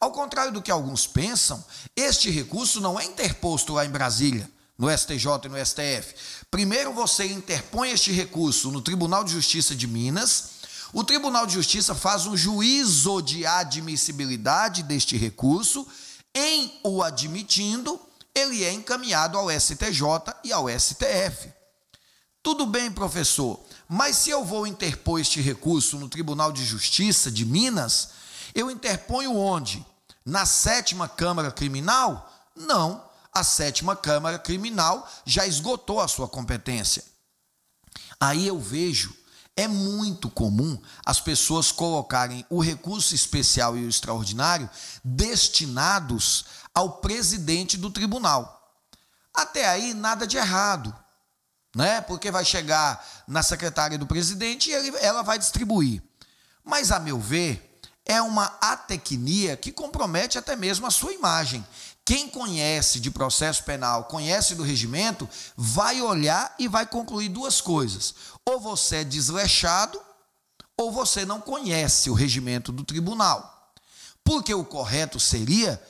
[0.00, 1.62] Ao contrário do que alguns pensam,
[1.94, 6.14] este recurso não é interposto lá em Brasília, no STJ e no STF.
[6.50, 10.60] Primeiro você interpõe este recurso no Tribunal de Justiça de Minas
[10.92, 15.86] o Tribunal de Justiça faz um juízo de admissibilidade deste recurso,
[16.34, 18.00] em o admitindo,
[18.34, 20.02] ele é encaminhado ao STJ
[20.44, 21.52] e ao STF.
[22.42, 27.44] Tudo bem, professor, mas se eu vou interpor este recurso no Tribunal de Justiça de
[27.44, 28.10] Minas,
[28.54, 29.84] eu interponho onde?
[30.24, 32.32] Na sétima Câmara Criminal?
[32.56, 37.04] Não, a sétima Câmara Criminal já esgotou a sua competência.
[38.18, 39.14] Aí eu vejo
[39.56, 44.70] é muito comum as pessoas colocarem o recurso especial e o extraordinário
[45.04, 48.56] destinados ao presidente do tribunal.
[49.34, 50.94] Até aí, nada de errado,
[51.74, 52.00] né?
[52.00, 56.02] Porque vai chegar na secretária do presidente e ele, ela vai distribuir.
[56.64, 61.64] Mas, a meu ver, é uma atecnia que compromete até mesmo a sua imagem.
[62.04, 68.14] Quem conhece de processo penal, conhece do regimento, vai olhar e vai concluir duas coisas.
[68.44, 70.00] Ou você é desleixado,
[70.76, 73.72] ou você não conhece o regimento do tribunal.
[74.24, 75.80] Porque o correto seria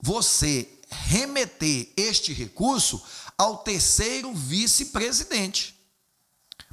[0.00, 3.02] você remeter este recurso
[3.36, 5.76] ao terceiro vice-presidente.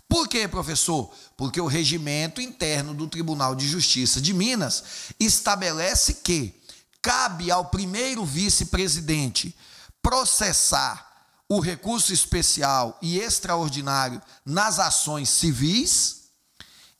[0.07, 1.11] Por quê, professor?
[1.35, 4.83] Porque o regimento interno do Tribunal de Justiça de Minas
[5.19, 6.53] estabelece que
[7.01, 9.55] cabe ao primeiro vice-presidente
[10.01, 11.05] processar
[11.47, 16.29] o recurso especial e extraordinário nas ações civis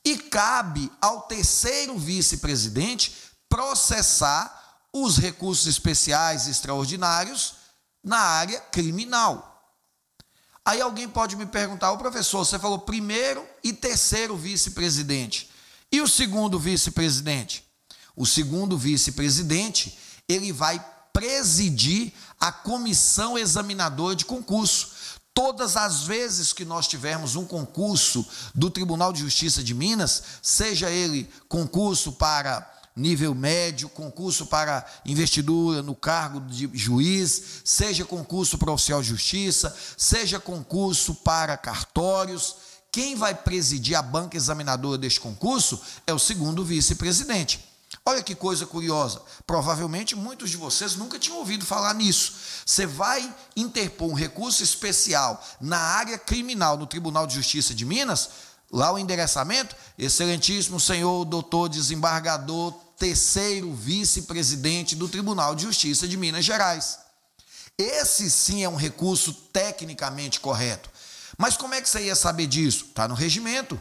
[0.04, 3.16] e cabe ao terceiro vice-presidente
[3.50, 4.65] processar
[4.98, 7.56] os recursos especiais extraordinários
[8.02, 9.52] na área criminal.
[10.64, 15.50] Aí alguém pode me perguntar, o professor, você falou primeiro e terceiro vice-presidente.
[15.92, 17.66] E o segundo vice-presidente?
[18.16, 19.98] O segundo vice-presidente,
[20.30, 24.92] ele vai presidir a comissão examinadora de concurso.
[25.34, 30.90] Todas as vezes que nós tivermos um concurso do Tribunal de Justiça de Minas, seja
[30.90, 38.72] ele concurso para nível médio, concurso para investidura no cargo de juiz, seja concurso para
[38.72, 42.56] oficial de justiça, seja concurso para cartórios.
[42.92, 47.76] Quem vai presidir a banca examinadora deste concurso é o segundo vice-presidente.
[48.06, 49.22] Olha que coisa curiosa.
[49.48, 52.34] Provavelmente muitos de vocês nunca tinham ouvido falar nisso.
[52.66, 58.30] Você vai interpor um recurso especial na área criminal no Tribunal de Justiça de Minas,
[58.72, 66.46] lá o endereçamento, excelentíssimo senhor doutor desembargador, terceiro vice-presidente do Tribunal de Justiça de Minas
[66.46, 67.00] Gerais.
[67.78, 70.90] Esse sim é um recurso tecnicamente correto.
[71.38, 72.86] Mas como é que você ia saber disso?
[72.86, 73.80] Está no regimento.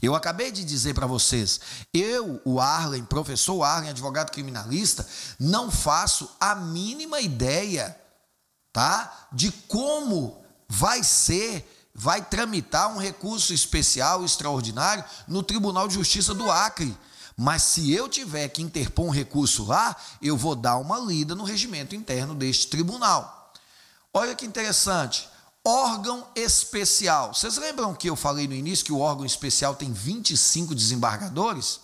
[0.00, 1.60] Eu acabei de dizer para vocês,
[1.92, 5.06] eu, o Arlen, professor Arlen, advogado criminalista,
[5.38, 7.98] não faço a mínima ideia,
[8.72, 9.28] tá?
[9.32, 16.50] De como vai ser, vai tramitar um recurso especial extraordinário no Tribunal de Justiça do
[16.50, 16.96] Acre.
[17.36, 21.44] Mas se eu tiver que interpor um recurso lá, eu vou dar uma lida no
[21.44, 23.52] regimento interno deste tribunal.
[24.12, 25.28] Olha que interessante
[25.64, 27.32] órgão especial.
[27.32, 31.80] Vocês lembram que eu falei no início que o órgão especial tem 25 desembargadores?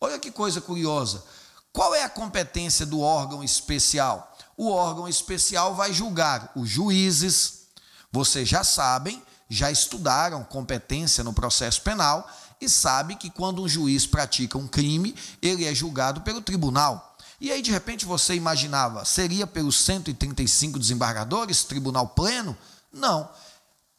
[0.00, 1.24] Olha que coisa curiosa.
[1.72, 4.34] Qual é a competência do órgão especial?
[4.56, 7.66] O órgão especial vai julgar os juízes.
[8.12, 14.06] Vocês já sabem, já estudaram competência no processo penal e sabe que quando um juiz
[14.06, 17.16] pratica um crime, ele é julgado pelo tribunal.
[17.40, 22.56] E aí de repente você imaginava, seria pelos 135 desembargadores, tribunal pleno?
[22.92, 23.28] Não.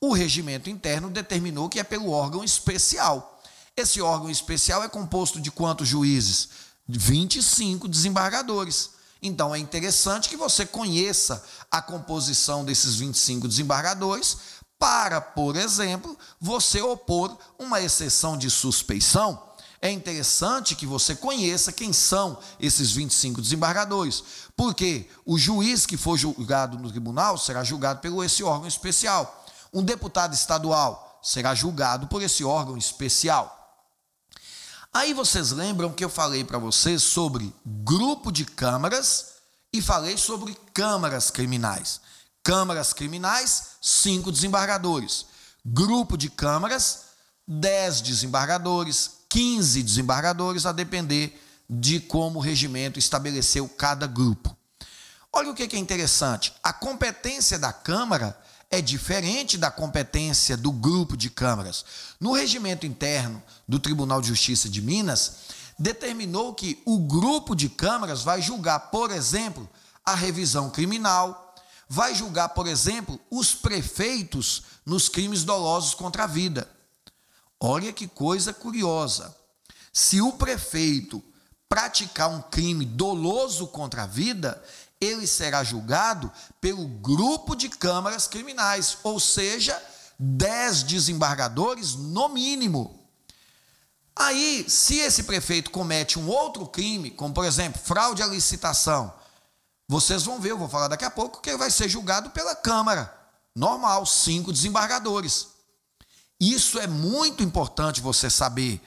[0.02, 3.42] O regimento interno determinou que é pelo órgão especial.
[3.76, 6.50] Esse órgão especial é composto de quantos juízes?
[6.88, 8.92] 25 desembargadores.
[9.22, 14.38] Então é interessante que você conheça a composição desses 25 desembargadores
[14.80, 19.42] para, por exemplo, você opor uma exceção de suspeição.
[19.82, 24.24] É interessante que você conheça quem são esses 25 desembargadores,
[24.56, 29.46] porque o juiz que for julgado no tribunal será julgado pelo esse órgão especial.
[29.72, 33.54] Um deputado estadual será julgado por esse órgão especial.
[34.94, 39.34] Aí vocês lembram que eu falei para vocês sobre grupo de câmaras
[39.72, 42.02] e falei sobre câmaras criminais.
[42.48, 45.26] Câmaras criminais, cinco desembargadores.
[45.66, 47.08] Grupo de câmaras,
[47.46, 51.38] dez desembargadores, 15 desembargadores, a depender
[51.70, 54.56] de como o regimento estabeleceu cada grupo.
[55.34, 58.40] Olha o que é interessante: a competência da Câmara
[58.72, 61.84] é diferente da competência do grupo de câmaras.
[62.18, 65.34] No regimento interno do Tribunal de Justiça de Minas,
[65.78, 69.70] determinou que o grupo de câmaras vai julgar, por exemplo,
[70.06, 71.47] a revisão criminal,
[71.88, 76.70] vai julgar, por exemplo, os prefeitos nos crimes dolosos contra a vida.
[77.60, 79.36] Olha que coisa curiosa.
[79.92, 81.24] Se o prefeito
[81.68, 84.62] praticar um crime doloso contra a vida,
[85.00, 89.82] ele será julgado pelo grupo de câmaras criminais, ou seja,
[90.18, 92.98] dez desembargadores no mínimo.
[94.16, 99.14] Aí, se esse prefeito comete um outro crime, como por exemplo, fraude à licitação,
[99.88, 102.56] vocês vão ver, eu vou falar daqui a pouco, que ele vai ser julgado pela
[102.56, 103.14] Câmara.
[103.56, 105.48] Normal, cinco desembargadores.
[106.40, 108.82] Isso é muito importante você saber.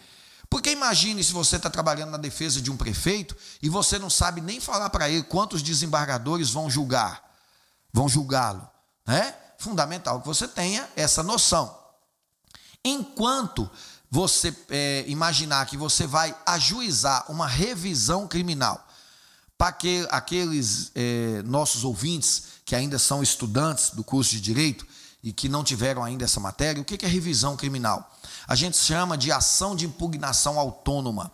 [0.48, 4.40] Porque imagine se você está trabalhando na defesa de um prefeito e você não sabe
[4.40, 7.22] nem falar para ele quantos desembargadores vão julgar,
[7.92, 8.68] vão julgá-lo.
[9.06, 9.34] Né?
[9.58, 11.78] Fundamental que você tenha essa noção.
[12.84, 13.70] Enquanto
[14.10, 18.86] você é, imaginar que você vai ajuizar uma revisão criminal
[19.60, 24.86] para que, aqueles é, nossos ouvintes que ainda são estudantes do curso de direito,
[25.22, 28.10] e que não tiveram ainda essa matéria, o que é revisão criminal?
[28.48, 31.30] A gente chama de ação de impugnação autônoma.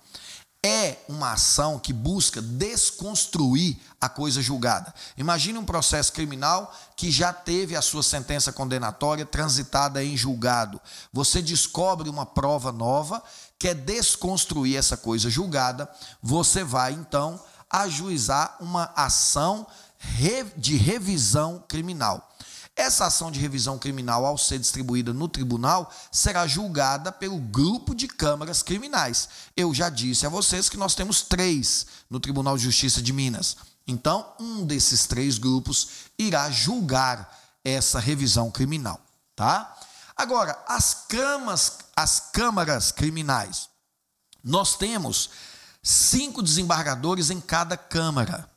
[0.61, 4.93] É uma ação que busca desconstruir a coisa julgada.
[5.17, 10.81] Imagine um processo criminal que já teve a sua sentença condenatória transitada em julgado.
[11.12, 13.23] Você descobre uma prova nova,
[13.57, 15.89] quer desconstruir essa coisa julgada,
[16.21, 17.41] você vai então
[17.71, 19.67] ajuizar uma ação
[20.57, 22.37] de revisão criminal.
[22.77, 28.07] Essa ação de revisão criminal, ao ser distribuída no tribunal, será julgada pelo grupo de
[28.07, 29.31] câmaras criminais.
[29.57, 33.57] Eu já disse a vocês que nós temos três no Tribunal de Justiça de Minas.
[33.87, 35.89] Então, um desses três grupos
[36.19, 39.01] irá julgar essa revisão criminal,
[39.35, 39.75] tá?
[40.14, 43.71] Agora, as camas, as câmaras criminais.
[44.45, 45.31] Nós temos
[45.87, 48.51] cinco desembargadores em cada câmara.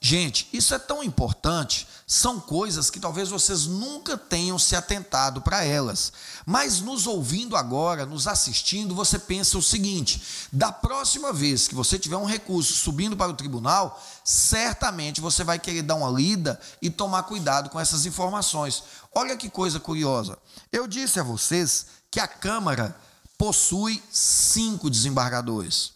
[0.00, 5.62] Gente, isso é tão importante, são coisas que talvez vocês nunca tenham se atentado para
[5.62, 6.10] elas.
[6.46, 11.98] Mas nos ouvindo agora, nos assistindo, você pensa o seguinte: da próxima vez que você
[11.98, 16.88] tiver um recurso subindo para o tribunal, certamente você vai querer dar uma lida e
[16.88, 18.82] tomar cuidado com essas informações.
[19.14, 20.38] Olha que coisa curiosa.
[20.72, 22.96] Eu disse a vocês que a Câmara
[23.36, 25.93] possui cinco desembargadores.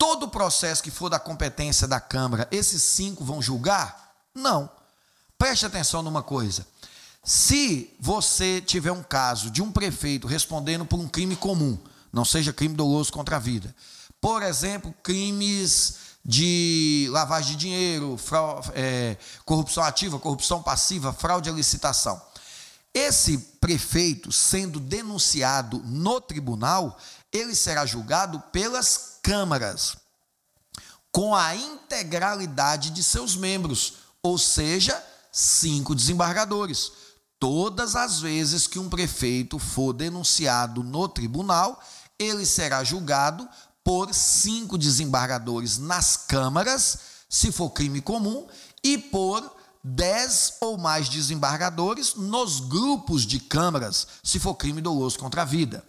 [0.00, 4.14] Todo processo que for da competência da Câmara, esses cinco vão julgar?
[4.34, 4.70] Não.
[5.36, 6.66] Preste atenção numa coisa.
[7.22, 11.78] Se você tiver um caso de um prefeito respondendo por um crime comum,
[12.10, 13.76] não seja crime doloso contra a vida,
[14.22, 18.16] por exemplo, crimes de lavagem de dinheiro,
[18.72, 22.18] é, corrupção ativa, corrupção passiva, fraude à licitação.
[22.94, 26.98] Esse prefeito, sendo denunciado no tribunal,
[27.30, 29.96] ele será julgado pelas câmaras,
[31.12, 35.02] com a integralidade de seus membros, ou seja,
[35.32, 36.92] cinco desembargadores.
[37.38, 41.82] Todas as vezes que um prefeito for denunciado no tribunal,
[42.18, 43.48] ele será julgado
[43.82, 46.98] por cinco desembargadores nas câmaras,
[47.28, 48.46] se for crime comum,
[48.84, 55.42] e por dez ou mais desembargadores nos grupos de câmaras, se for crime doloso contra
[55.42, 55.82] a vida.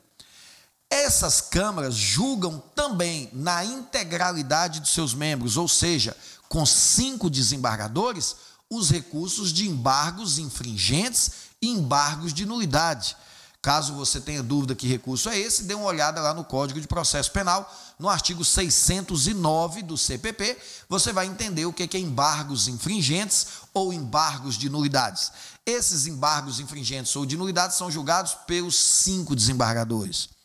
[0.91, 6.15] Essas câmaras julgam também na integralidade de seus membros, ou seja,
[6.49, 8.35] com cinco desembargadores,
[8.69, 11.31] os recursos de embargos infringentes
[11.61, 13.15] e embargos de nulidade.
[13.61, 16.87] Caso você tenha dúvida que recurso é esse, dê uma olhada lá no Código de
[16.87, 20.57] Processo Penal, no artigo 609 do CPP,
[20.89, 25.31] você vai entender o que é embargos infringentes ou embargos de nulidades.
[25.65, 30.40] Esses embargos infringentes ou de nulidades são julgados pelos cinco desembargadores.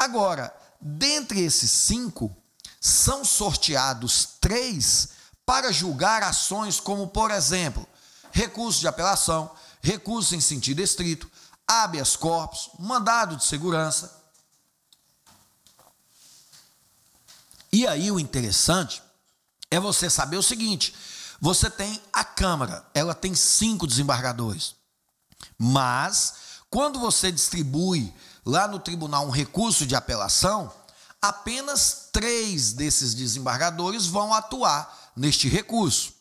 [0.00, 2.34] Agora, dentre esses cinco,
[2.80, 5.10] são sorteados três
[5.44, 7.86] para julgar ações como, por exemplo,
[8.32, 11.30] recurso de apelação, recurso em sentido estrito,
[11.68, 14.18] habeas corpus, mandado de segurança.
[17.70, 19.02] E aí o interessante
[19.70, 20.94] é você saber o seguinte:
[21.38, 24.74] você tem a Câmara, ela tem cinco desembargadores,
[25.58, 26.34] mas
[26.70, 28.14] quando você distribui
[28.44, 30.72] lá no tribunal um recurso de apelação,
[31.20, 36.14] apenas três desses desembargadores vão atuar neste recurso.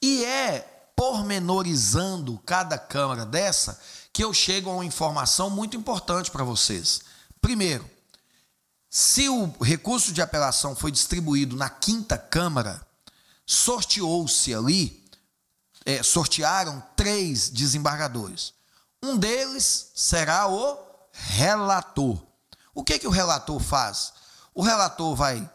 [0.00, 0.60] E é
[0.96, 3.78] pormenorizando cada Câmara dessa
[4.12, 7.00] que eu chego a uma informação muito importante para vocês.
[7.40, 7.88] Primeiro,
[8.88, 12.86] se o recurso de apelação foi distribuído na quinta Câmara,
[13.44, 15.04] sorteou-se ali,
[15.84, 18.54] é, sortearam três desembargadores.
[19.02, 20.83] Um deles será o
[21.14, 22.22] relator.
[22.74, 24.12] O que, que o relator faz?
[24.54, 25.48] O relator vai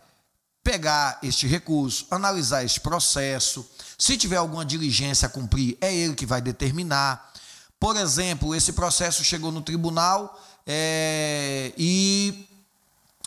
[0.63, 3.69] pegar este recurso, analisar este processo.
[3.97, 7.31] Se tiver alguma diligência a cumprir, é ele que vai determinar.
[7.79, 12.47] Por exemplo, esse processo chegou no tribunal é, e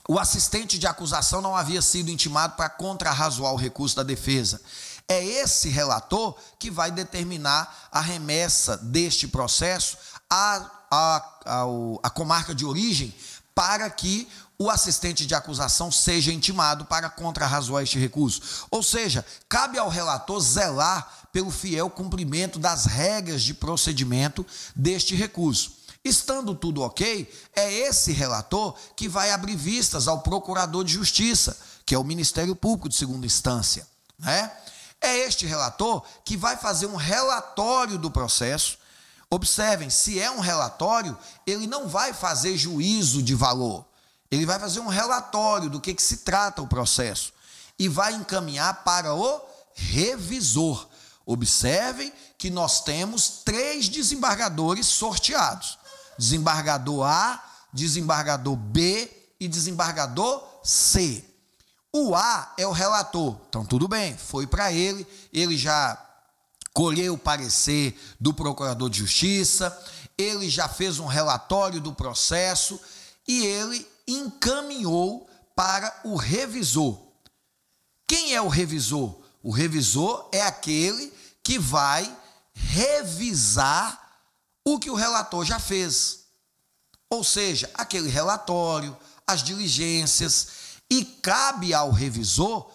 [0.08, 4.60] o assistente de acusação não havia sido intimado para contrarrazoar o recurso da defesa.
[5.08, 9.96] É esse relator que vai determinar a remessa deste processo
[10.28, 13.14] a, a, a, comarca de origem
[13.54, 14.28] para que
[14.58, 18.66] o assistente de acusação seja intimado para contrarrazoar este recurso.
[18.70, 25.72] Ou seja, cabe ao relator zelar pelo fiel cumprimento das regras de procedimento deste recurso.
[26.04, 31.94] Estando tudo ok, é esse relator que vai abrir vistas ao procurador de justiça, que
[31.94, 33.86] é o Ministério Público de segunda instância.
[34.18, 34.52] Né?
[35.00, 38.81] É este relator que vai fazer um relatório do processo
[39.32, 41.16] Observem, se é um relatório,
[41.46, 43.82] ele não vai fazer juízo de valor.
[44.30, 47.32] Ele vai fazer um relatório do que, que se trata o processo
[47.78, 49.40] e vai encaminhar para o
[49.74, 50.86] revisor.
[51.24, 55.78] Observem que nós temos três desembargadores sorteados:
[56.18, 59.10] desembargador A, desembargador B
[59.40, 61.24] e desembargador C.
[61.90, 65.98] O A é o relator, então tudo bem, foi para ele, ele já
[66.72, 69.76] colheu o parecer do procurador de justiça,
[70.16, 72.80] ele já fez um relatório do processo
[73.26, 76.98] e ele encaminhou para o revisor.
[78.06, 79.20] Quem é o revisor?
[79.42, 81.12] O revisor é aquele
[81.42, 82.16] que vai
[82.52, 84.00] revisar
[84.64, 86.20] o que o relator já fez.
[87.10, 88.96] Ou seja, aquele relatório,
[89.26, 90.48] as diligências,
[90.90, 92.70] e cabe ao revisor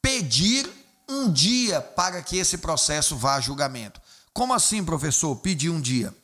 [0.00, 0.70] pedir
[1.08, 4.00] um dia para que esse processo vá a julgamento.
[4.32, 5.36] Como assim, professor?
[5.36, 6.14] Pedir um dia.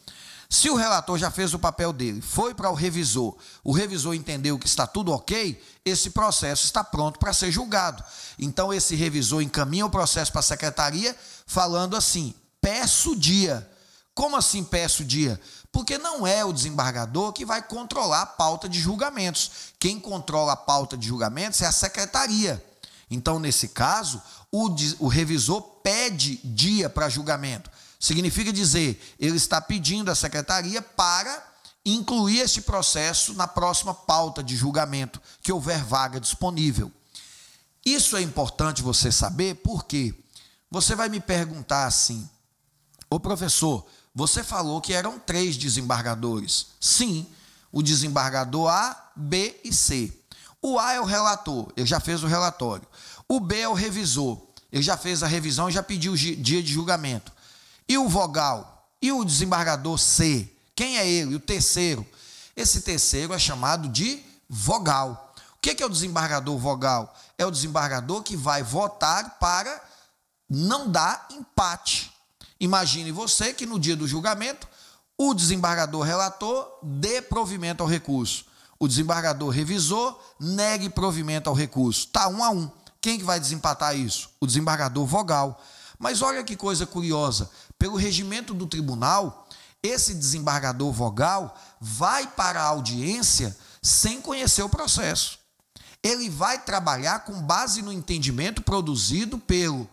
[0.49, 4.59] Se o relator já fez o papel dele, foi para o revisor, o revisor entendeu
[4.59, 8.03] que está tudo ok, esse processo está pronto para ser julgado.
[8.37, 11.17] Então, esse revisor encaminha o processo para a secretaria,
[11.47, 13.69] falando assim: peço dia.
[14.13, 15.41] Como assim peço dia?
[15.71, 19.53] Porque não é o desembargador que vai controlar a pauta de julgamentos.
[19.79, 22.63] Quem controla a pauta de julgamentos é a secretaria.
[23.11, 24.69] Então, nesse caso, o,
[25.01, 27.71] o revisor pede dia para julgamento.
[27.99, 31.51] Significa dizer, ele está pedindo à secretaria para
[31.85, 36.91] incluir este processo na próxima pauta de julgamento, que houver vaga disponível.
[37.85, 40.15] Isso é importante você saber, porque
[40.71, 42.29] você vai me perguntar assim:
[43.09, 46.69] Ô professor, você falou que eram três desembargadores.
[46.81, 47.27] Sim,
[47.73, 50.20] o desembargador A, B e C.
[50.63, 52.87] O A é o relator, ele já fez o relatório.
[53.29, 54.39] O B é o revisor,
[54.71, 57.33] ele já fez a revisão e já pediu o dia de julgamento.
[57.89, 58.89] E o vogal?
[59.01, 60.49] E o desembargador C?
[60.75, 61.35] Quem é ele?
[61.35, 62.07] O terceiro.
[62.57, 65.35] Esse terceiro é chamado de vogal.
[65.57, 67.15] O que é o desembargador vogal?
[67.37, 69.83] É o desembargador que vai votar para
[70.49, 72.13] não dar empate.
[72.59, 74.69] Imagine você que no dia do julgamento,
[75.17, 78.45] o desembargador relator dê provimento ao recurso.
[78.81, 82.07] O desembargador revisor negue provimento ao recurso.
[82.07, 82.71] Está um a um.
[82.99, 84.31] Quem que vai desempatar isso?
[84.41, 85.63] O desembargador vogal.
[85.99, 87.51] Mas olha que coisa curiosa.
[87.79, 89.47] Pelo regimento do tribunal,
[89.83, 95.39] esse desembargador vogal vai para a audiência sem conhecer o processo.
[96.03, 99.87] Ele vai trabalhar com base no entendimento produzido pelo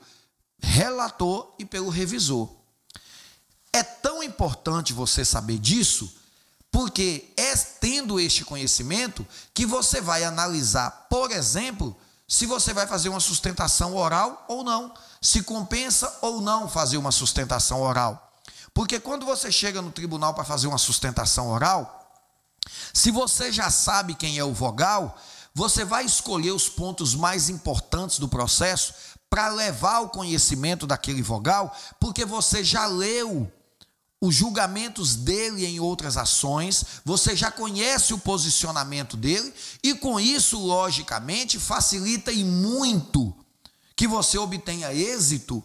[0.59, 2.49] relator e pelo revisor.
[3.73, 6.15] É tão importante você saber disso,
[6.71, 7.33] porque
[7.87, 11.95] tendo este conhecimento que você vai analisar, por exemplo,
[12.27, 17.13] se você vai fazer uma sustentação oral ou não se compensa ou não fazer uma
[17.13, 18.33] sustentação oral.
[18.73, 22.11] Porque quando você chega no tribunal para fazer uma sustentação oral,
[22.93, 25.17] se você já sabe quem é o vogal,
[25.55, 28.93] você vai escolher os pontos mais importantes do processo
[29.29, 33.49] para levar ao conhecimento daquele vogal, porque você já leu
[34.19, 39.53] os julgamentos dele em outras ações, você já conhece o posicionamento dele,
[39.83, 43.35] e com isso, logicamente, facilita e muito
[43.95, 45.63] que você obtenha êxito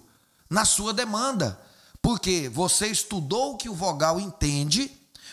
[0.50, 1.58] na sua demanda,
[2.02, 4.90] porque você estudou o que o vogal entende,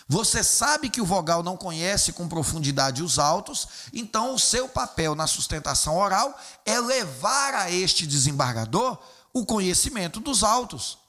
[0.08, 5.14] você sabe que o vogal não conhece com profundidade os autos, então o seu papel
[5.14, 8.98] na sustentação oral é levar a este desembargador
[9.32, 10.99] o conhecimento dos autos.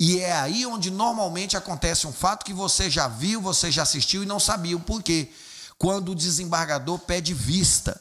[0.00, 4.22] E é aí onde normalmente acontece um fato que você já viu, você já assistiu
[4.22, 5.30] e não sabia o porquê.
[5.76, 8.00] Quando o desembargador pede vista.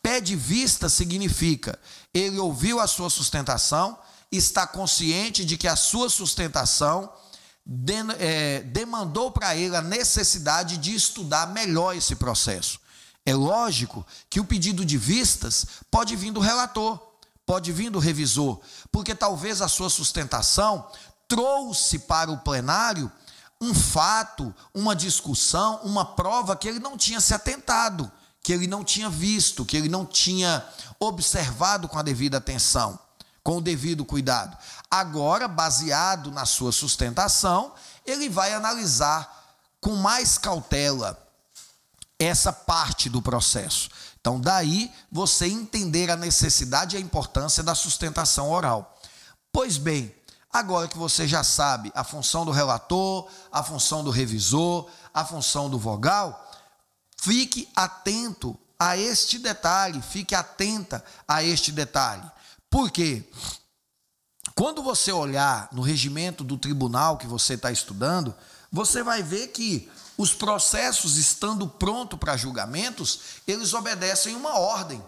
[0.00, 1.76] Pede vista significa
[2.14, 3.98] ele ouviu a sua sustentação,
[4.30, 7.12] está consciente de que a sua sustentação
[7.66, 12.78] de, é, demandou para ele a necessidade de estudar melhor esse processo.
[13.26, 17.00] É lógico que o pedido de vistas pode vir do relator,
[17.44, 18.60] pode vir do revisor,
[18.92, 20.86] porque talvez a sua sustentação
[21.34, 23.10] trouxe para o plenário
[23.60, 28.10] um fato, uma discussão, uma prova que ele não tinha se atentado
[28.44, 30.62] que ele não tinha visto, que ele não tinha
[31.00, 32.98] observado com a devida atenção,
[33.42, 34.54] com o devido cuidado.
[34.90, 37.72] Agora, baseado na sua sustentação,
[38.04, 41.18] ele vai analisar com mais cautela
[42.18, 43.88] essa parte do processo.
[44.20, 49.00] Então, daí você entender a necessidade e a importância da sustentação oral.
[49.50, 50.14] Pois bem,
[50.54, 55.68] agora que você já sabe a função do relator, a função do revisor, a função
[55.68, 56.44] do vogal,
[57.24, 62.30] Fique atento a este detalhe, fique atenta a este detalhe.
[62.68, 63.24] Por quê?
[64.54, 68.34] Quando você olhar no regimento do tribunal que você está estudando,
[68.70, 75.02] você vai ver que os processos estando pronto para julgamentos, eles obedecem uma ordem.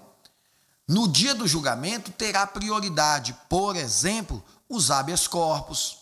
[0.89, 5.99] No dia do julgamento terá prioridade, por exemplo, os habeas corpus,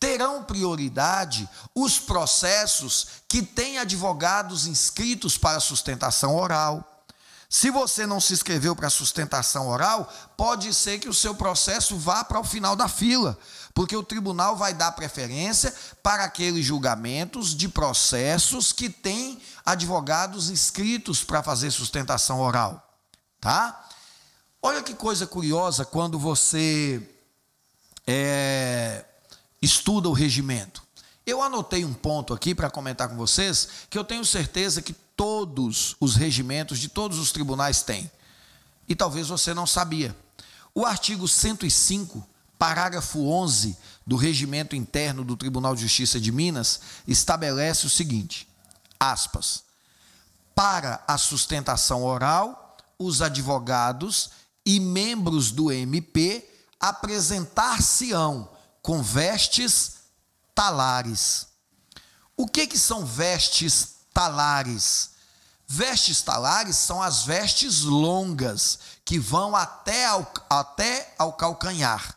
[0.00, 7.04] terão prioridade os processos que têm advogados inscritos para sustentação oral.
[7.50, 12.22] Se você não se inscreveu para sustentação oral, pode ser que o seu processo vá
[12.22, 13.38] para o final da fila,
[13.72, 21.24] porque o tribunal vai dar preferência para aqueles julgamentos de processos que têm advogados inscritos
[21.24, 22.86] para fazer sustentação oral,
[23.40, 23.88] tá?
[24.60, 27.17] Olha que coisa curiosa quando você
[28.10, 29.04] é,
[29.60, 30.82] estuda o regimento.
[31.26, 35.94] Eu anotei um ponto aqui para comentar com vocês que eu tenho certeza que todos
[36.00, 38.10] os regimentos de todos os tribunais têm.
[38.88, 40.16] E talvez você não sabia.
[40.74, 42.26] O artigo 105,
[42.58, 48.48] parágrafo 11 do Regimento Interno do Tribunal de Justiça de Minas estabelece o seguinte:
[48.98, 49.64] aspas.
[50.54, 54.30] Para a sustentação oral, os advogados
[54.64, 58.50] e membros do MP apresentar-se-ão
[58.82, 59.96] com vestes
[60.54, 61.46] talares.
[62.36, 65.10] O que, que são vestes talares?
[65.66, 72.16] Vestes talares são as vestes longas que vão até ao, até ao calcanhar.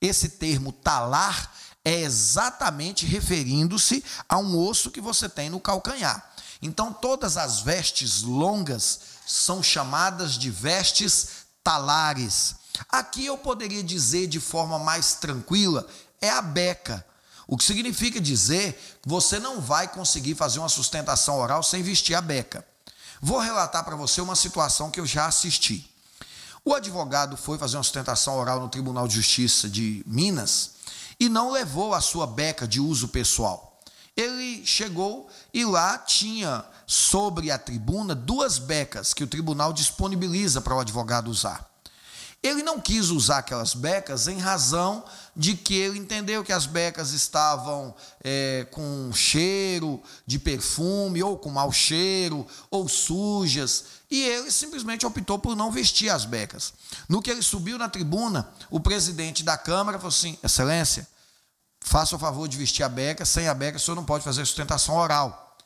[0.00, 1.52] Esse termo talar
[1.84, 6.30] é exatamente referindo-se a um osso que você tem no calcanhar.
[6.60, 12.56] Então, todas as vestes longas são chamadas de vestes talares.
[12.88, 15.86] Aqui eu poderia dizer de forma mais tranquila,
[16.20, 17.04] é a beca.
[17.46, 22.14] O que significa dizer que você não vai conseguir fazer uma sustentação oral sem vestir
[22.14, 22.64] a beca.
[23.20, 25.90] Vou relatar para você uma situação que eu já assisti.
[26.64, 30.72] O advogado foi fazer uma sustentação oral no Tribunal de Justiça de Minas
[31.18, 33.80] e não levou a sua beca de uso pessoal.
[34.16, 40.74] Ele chegou e lá tinha sobre a tribuna duas becas que o tribunal disponibiliza para
[40.74, 41.69] o advogado usar.
[42.42, 45.04] Ele não quis usar aquelas becas em razão
[45.36, 51.50] de que ele entendeu que as becas estavam é, com cheiro de perfume, ou com
[51.50, 56.72] mau cheiro, ou sujas, e ele simplesmente optou por não vestir as becas.
[57.08, 61.06] No que ele subiu na tribuna, o presidente da Câmara falou assim: Excelência,
[61.82, 64.46] faça o favor de vestir a beca, sem a beca o senhor não pode fazer
[64.46, 65.58] sustentação oral.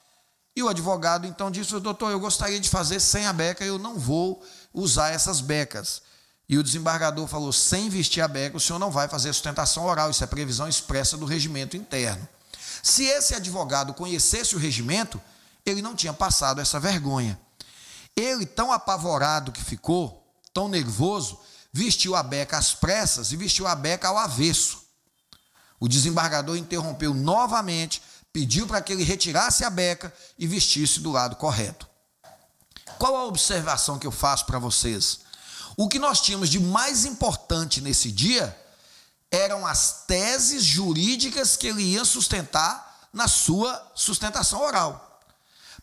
[0.57, 3.97] E o advogado então disse: Doutor, eu gostaria de fazer sem a beca, eu não
[3.97, 6.03] vou usar essas becas.
[6.49, 10.11] E o desembargador falou: sem vestir a beca, o senhor não vai fazer sustentação oral.
[10.11, 12.29] Isso é previsão expressa do regimento interno.
[12.83, 15.21] Se esse advogado conhecesse o regimento,
[15.65, 17.41] ele não tinha passado essa vergonha.
[18.15, 20.23] Ele, tão apavorado que ficou,
[20.53, 21.39] tão nervoso,
[21.73, 24.83] vestiu a beca às pressas e vestiu a beca ao avesso.
[25.81, 28.01] O desembargador interrompeu novamente,
[28.33, 31.89] pediu para que ele retirasse a beca e vestisse do lado correto.
[32.99, 35.24] Qual a observação que eu faço para vocês?
[35.77, 38.57] O que nós tínhamos de mais importante nesse dia
[39.31, 45.20] eram as teses jurídicas que ele ia sustentar na sua sustentação oral.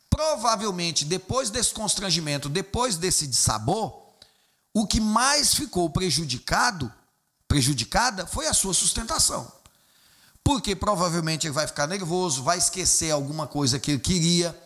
[0.10, 4.02] Provavelmente, depois desse constrangimento, depois desse dissabor,
[4.74, 6.92] o que mais ficou prejudicado,
[7.48, 9.52] prejudicada, foi a sua sustentação.
[10.44, 14.58] Porque provavelmente ele vai ficar nervoso, vai esquecer alguma coisa que ele queria.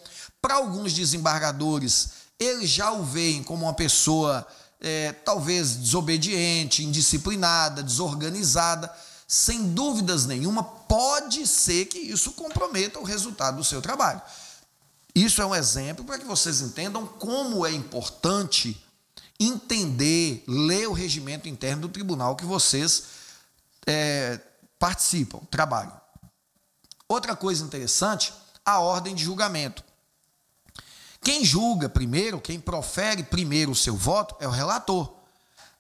[0.42, 2.10] Para alguns desembargadores,
[2.40, 4.46] eles já o veem como uma pessoa
[4.86, 8.94] é, talvez desobediente, indisciplinada, desorganizada,
[9.28, 14.22] sem dúvidas nenhuma, pode ser que isso comprometa o resultado do seu trabalho.
[15.16, 18.80] Isso é um exemplo para que vocês entendam como é importante
[19.40, 23.06] entender, ler o regimento interno do tribunal que vocês
[23.88, 24.40] é,
[24.78, 26.00] participam, trabalham.
[27.08, 28.32] Outra coisa interessante,
[28.64, 29.84] a ordem de julgamento.
[31.26, 35.12] Quem julga primeiro, quem profere primeiro o seu voto é o relator,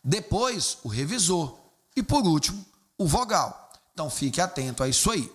[0.03, 1.55] depois o revisor
[1.95, 2.65] e por último
[2.97, 3.71] o vogal.
[3.93, 5.31] Então fique atento a isso aí.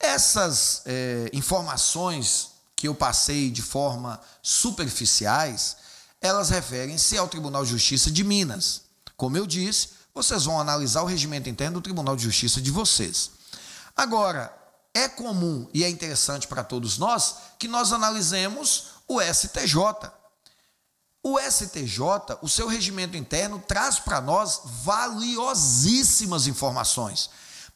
[0.00, 5.76] Essas é, informações que eu passei de forma superficiais,
[6.22, 8.80] elas referem-se ao Tribunal de Justiça de Minas.
[9.14, 13.30] Como eu disse, vocês vão analisar o regimento interno do Tribunal de Justiça de vocês.
[13.94, 14.64] Agora,
[14.94, 20.10] é comum e é interessante para todos nós que nós analisemos o STJ.
[21.22, 27.30] O STJ, o seu regimento interno, traz para nós valiosíssimas informações.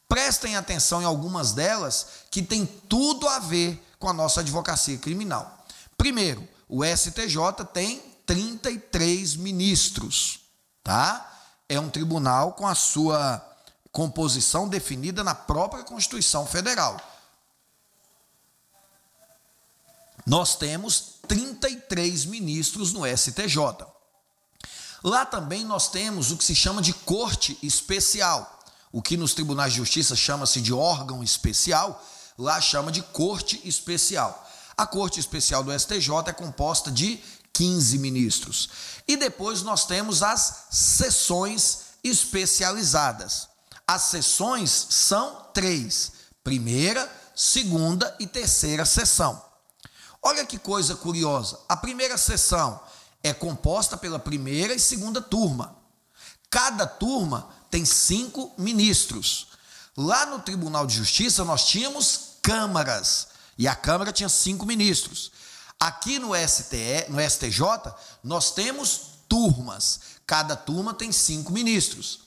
[0.06, 5.64] Prestem atenção em algumas delas que têm tudo a ver com a nossa advocacia criminal.
[5.96, 10.40] Primeiro, o STJ tem 33 ministros,
[10.84, 11.26] tá?
[11.68, 13.42] É um tribunal com a sua
[13.90, 16.96] composição definida na própria Constituição Federal.
[20.28, 23.56] Nós temos 33 ministros no STJ.
[25.02, 28.60] Lá também nós temos o que se chama de corte especial.
[28.92, 32.04] O que nos tribunais de justiça chama-se de órgão especial,
[32.36, 34.46] lá chama de corte especial.
[34.76, 37.18] A corte especial do STJ é composta de
[37.54, 38.68] 15 ministros.
[39.08, 43.48] E depois nós temos as sessões especializadas.
[43.86, 46.12] As sessões são três:
[46.44, 49.47] primeira, segunda e terceira sessão.
[50.22, 51.58] Olha que coisa curiosa.
[51.68, 52.80] A primeira sessão
[53.22, 55.76] é composta pela primeira e segunda turma.
[56.50, 59.48] Cada turma tem cinco ministros.
[59.96, 65.32] Lá no Tribunal de Justiça nós tínhamos câmaras e a Câmara tinha cinco ministros.
[65.78, 67.60] Aqui no, STE, no STJ
[68.22, 70.00] nós temos turmas.
[70.26, 72.20] Cada turma tem cinco ministros.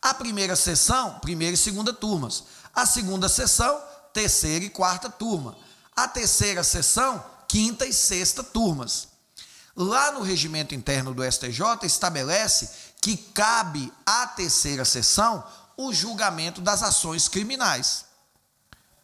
[0.00, 2.44] A primeira sessão, primeira e segunda turmas.
[2.74, 3.80] A segunda sessão,
[4.12, 5.56] terceira e quarta turma.
[5.94, 7.24] A terceira sessão,
[7.56, 9.08] quinta e sexta turmas.
[9.74, 12.68] Lá no regimento interno do STJ estabelece
[13.00, 15.42] que cabe à terceira sessão
[15.74, 18.04] o julgamento das ações criminais.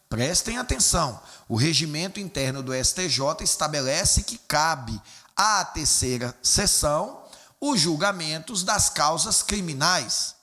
[0.07, 5.01] Prestem atenção, o regimento interno do STJ estabelece que cabe
[5.35, 7.23] à terceira sessão
[7.59, 10.35] os julgamentos das causas criminais.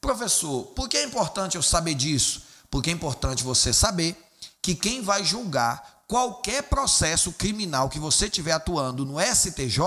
[0.00, 2.42] Professor, por que é importante eu saber disso?
[2.68, 4.20] Porque é importante você saber
[4.60, 9.80] que quem vai julgar qualquer processo criminal que você estiver atuando no STJ,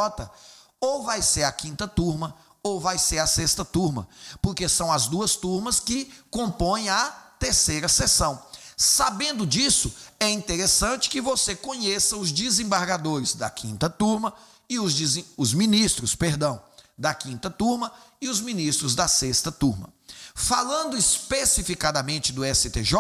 [0.80, 4.08] ou vai ser a quinta turma, ou vai ser a sexta turma,
[4.42, 7.06] porque são as duas turmas que compõem a
[7.40, 8.42] terceira sessão.
[8.76, 14.34] Sabendo disso, é interessante que você conheça os desembargadores da quinta turma
[14.70, 14.96] e os,
[15.36, 16.62] os ministros, perdão,
[16.98, 17.92] da quinta turma
[18.22, 19.92] e os ministros da sexta turma.
[20.36, 22.94] Falando especificadamente do STJ,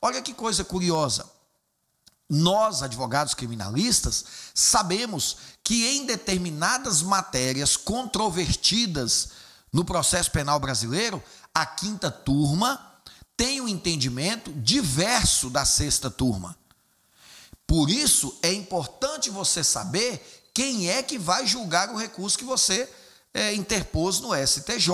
[0.00, 1.37] olha que coisa curiosa.
[2.28, 4.24] Nós, advogados criminalistas,
[4.54, 9.30] sabemos que em determinadas matérias controvertidas
[9.72, 11.22] no processo penal brasileiro,
[11.54, 12.80] a quinta turma
[13.36, 16.56] tem um entendimento diverso da sexta turma.
[17.66, 22.90] Por isso, é importante você saber quem é que vai julgar o recurso que você
[23.32, 24.90] é, interpôs no STJ.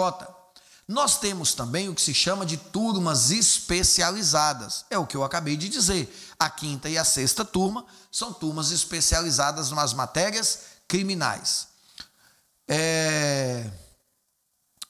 [0.87, 4.85] Nós temos também o que se chama de turmas especializadas.
[4.91, 6.15] É o que eu acabei de dizer.
[6.39, 11.69] A quinta e a sexta turma são turmas especializadas nas matérias criminais.
[12.69, 13.71] É...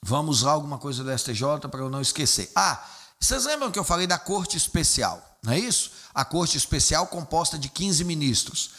[0.03, 2.51] Vamos lá, alguma coisa do STJ para eu não esquecer.
[2.55, 2.85] Ah,
[3.19, 5.93] vocês lembram que eu falei da Corte Especial, não é isso?
[6.13, 8.71] A Corte Especial composta de 15 ministros.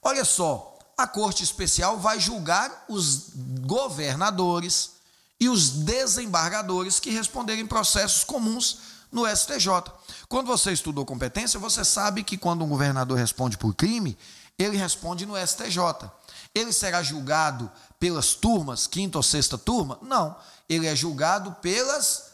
[0.00, 4.99] Olha só, a Corte Especial vai julgar os governadores
[5.40, 8.78] e os desembargadores que responderem processos comuns
[9.10, 9.66] no STJ.
[10.28, 14.16] Quando você estudou competência, você sabe que quando um governador responde por crime,
[14.58, 15.78] ele responde no STJ.
[16.54, 19.98] Ele será julgado pelas turmas, quinta ou sexta turma?
[20.02, 20.36] Não.
[20.68, 22.30] Ele é julgado pelas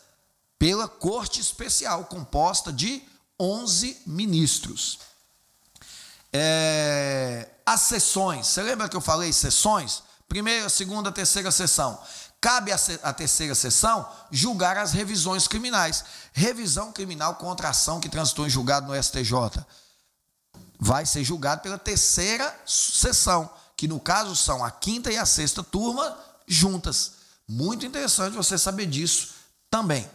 [0.58, 3.02] pela corte especial, composta de
[3.38, 4.98] 11 ministros.
[6.32, 10.02] É, as sessões, você lembra que eu falei sessões?
[10.28, 12.00] Primeira, segunda, terceira sessão.
[12.40, 16.04] Cabe à terceira sessão julgar as revisões criminais.
[16.32, 19.32] Revisão criminal contra ação que transitou em julgado no STJ.
[20.78, 25.62] Vai ser julgado pela terceira sessão, que no caso são a quinta e a sexta
[25.62, 26.16] turma
[26.46, 27.12] juntas.
[27.48, 29.30] Muito interessante você saber disso
[29.70, 30.08] também.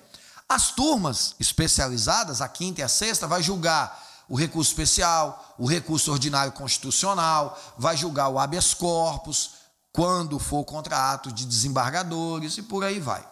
[0.48, 6.12] As turmas especializadas, a quinta e a sexta, vai julgar o recurso especial, o recurso
[6.12, 9.61] ordinário constitucional, vai julgar o habeas corpus,
[9.92, 13.28] quando for contra atos de desembargadores e por aí vai.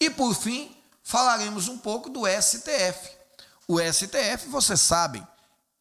[0.00, 3.10] E por fim, falaremos um pouco do STF.
[3.66, 5.26] O STF, vocês sabem,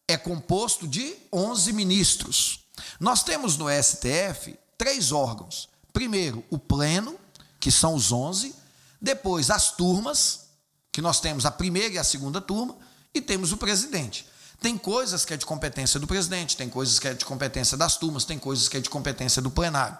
[0.07, 2.65] é composto de 11 ministros.
[2.99, 5.69] Nós temos no STF três órgãos.
[5.93, 7.17] Primeiro, o Pleno,
[7.59, 8.55] que são os 11.
[9.01, 10.47] Depois, as turmas,
[10.91, 12.75] que nós temos a primeira e a segunda turma.
[13.13, 14.27] E temos o presidente.
[14.59, 17.95] Tem coisas que é de competência do presidente, tem coisas que é de competência das
[17.97, 19.97] turmas, tem coisas que é de competência do plenário.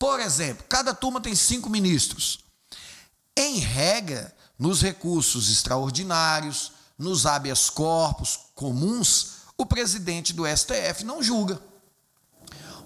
[0.00, 2.40] Por exemplo, cada turma tem cinco ministros.
[3.36, 11.60] Em regra, nos recursos extraordinários, nos habeas corpus comuns, o presidente do STF não julga.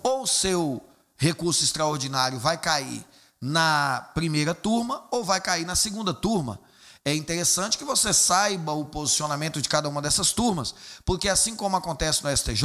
[0.03, 0.83] Ou seu
[1.17, 3.07] recurso extraordinário vai cair
[3.41, 6.59] na primeira turma ou vai cair na segunda turma.
[7.05, 11.77] É interessante que você saiba o posicionamento de cada uma dessas turmas, porque assim como
[11.77, 12.65] acontece no STJ,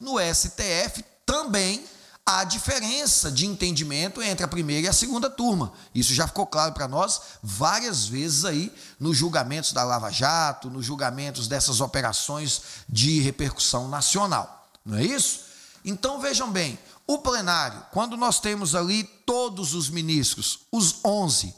[0.00, 1.84] no STF também
[2.26, 5.72] há diferença de entendimento entre a primeira e a segunda turma.
[5.94, 10.86] Isso já ficou claro para nós várias vezes aí nos julgamentos da Lava Jato, nos
[10.86, 14.70] julgamentos dessas operações de repercussão nacional.
[14.84, 15.40] Não é isso?
[15.84, 21.54] Então vejam bem, o plenário, quando nós temos ali todos os ministros, os 11,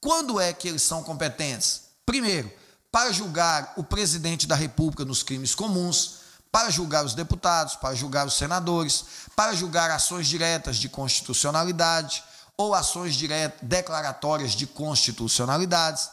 [0.00, 1.82] quando é que eles são competentes?
[2.06, 2.50] Primeiro,
[2.90, 6.19] para julgar o presidente da República nos crimes comuns,
[6.52, 9.04] para julgar os deputados, para julgar os senadores,
[9.36, 12.22] para julgar ações diretas de constitucionalidade
[12.56, 16.10] ou ações diretas declaratórias de constitucionalidades,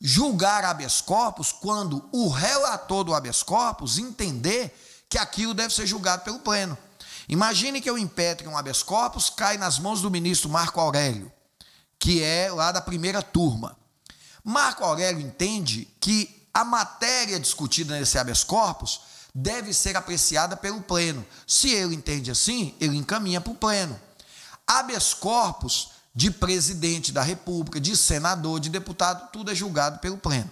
[0.00, 4.74] julgar habeas corpus quando o relator do habeas corpus entender
[5.08, 6.76] que aquilo deve ser julgado pelo pleno.
[7.28, 11.30] Imagine que eu impetre um habeas corpus, cai nas mãos do ministro Marco Aurélio,
[11.98, 13.76] que é lá da primeira turma.
[14.42, 19.00] Marco Aurélio entende que a matéria discutida nesse habeas corpus
[19.38, 21.22] deve ser apreciada pelo pleno.
[21.46, 24.00] Se ele entende assim, ele encaminha para o pleno.
[24.66, 30.50] Habeas corpus de presidente da República, de senador, de deputado, tudo é julgado pelo Pleno.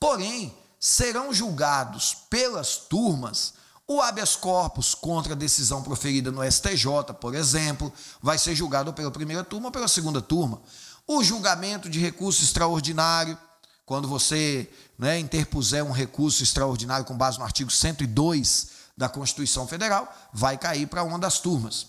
[0.00, 3.54] Porém, serão julgados pelas turmas
[3.86, 9.10] o habeas corpus contra a decisão proferida no STJ, por exemplo, vai ser julgado pela
[9.10, 10.60] primeira turma ou pela segunda turma.
[11.06, 13.38] O julgamento de recurso extraordinário,
[13.86, 20.12] quando você né, interpuser um recurso extraordinário com base no artigo 102 da Constituição Federal,
[20.32, 21.86] vai cair para uma das turmas.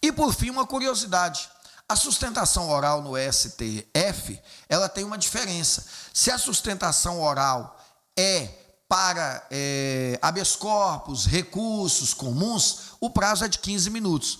[0.00, 1.48] E por fim, uma curiosidade.
[1.88, 5.86] A sustentação oral no STF, ela tem uma diferença.
[6.12, 7.80] Se a sustentação oral
[8.16, 8.48] é
[8.88, 14.38] para é, habeas corpus, recursos comuns, o prazo é de 15 minutos.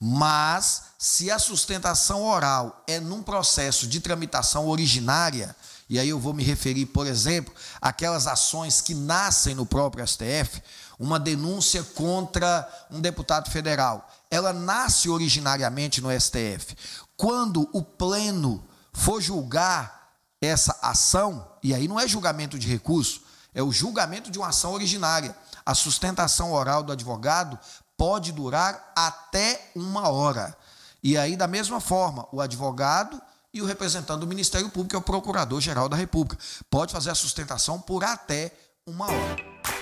[0.00, 5.54] Mas, se a sustentação oral é num processo de tramitação originária,
[5.88, 10.62] e aí eu vou me referir, por exemplo, àquelas ações que nascem no próprio STF,
[10.98, 14.08] uma denúncia contra um deputado federal.
[14.30, 16.76] Ela nasce originariamente no STF.
[17.16, 23.22] Quando o pleno for julgar essa ação, e aí não é julgamento de recurso,
[23.52, 25.36] é o julgamento de uma ação originária.
[25.64, 27.58] A sustentação oral do advogado
[27.96, 30.56] pode durar até uma hora.
[31.02, 33.20] E aí, da mesma forma, o advogado
[33.54, 36.36] e o representante do Ministério Público, é o Procurador-Geral da República,
[36.68, 38.52] pode fazer a sustentação por até
[38.84, 39.73] uma hora.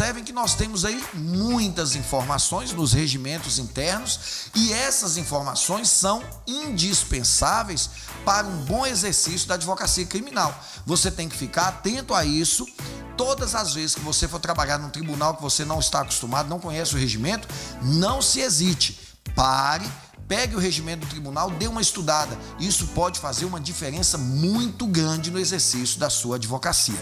[0.00, 7.90] Observem que nós temos aí muitas informações nos regimentos internos e essas informações são indispensáveis
[8.24, 10.58] para um bom exercício da advocacia criminal.
[10.86, 12.66] Você tem que ficar atento a isso
[13.14, 16.58] todas as vezes que você for trabalhar num tribunal que você não está acostumado, não
[16.58, 17.46] conhece o regimento,
[17.82, 18.98] não se hesite.
[19.34, 19.86] Pare,
[20.26, 22.38] pegue o regimento do tribunal, dê uma estudada.
[22.58, 26.98] Isso pode fazer uma diferença muito grande no exercício da sua advocacia.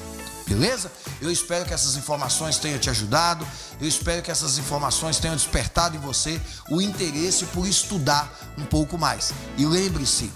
[0.49, 0.90] Beleza?
[1.20, 3.46] Eu espero que essas informações tenham te ajudado.
[3.78, 6.40] Eu espero que essas informações tenham despertado em você
[6.70, 9.30] o interesse por estudar um pouco mais.
[9.59, 10.30] E lembre-se,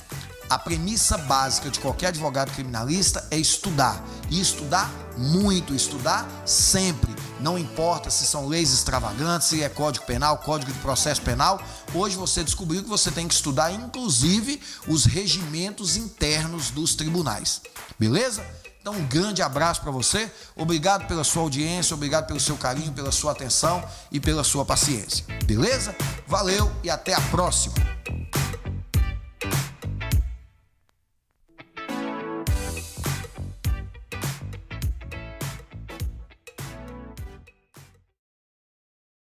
[0.50, 4.04] a premissa básica de qualquer advogado criminalista é estudar.
[4.28, 7.10] E estudar muito, estudar sempre.
[7.40, 11.58] Não importa se são leis extravagantes, se é código penal, código de processo penal.
[11.94, 17.62] Hoje você descobriu que você tem que estudar, inclusive, os regimentos internos dos tribunais.
[17.98, 18.44] Beleza?
[18.82, 20.28] Então, um grande abraço para você.
[20.56, 23.80] Obrigado pela sua audiência, obrigado pelo seu carinho, pela sua atenção
[24.10, 25.24] e pela sua paciência.
[25.44, 25.94] Beleza?
[26.26, 27.76] Valeu e até a próxima.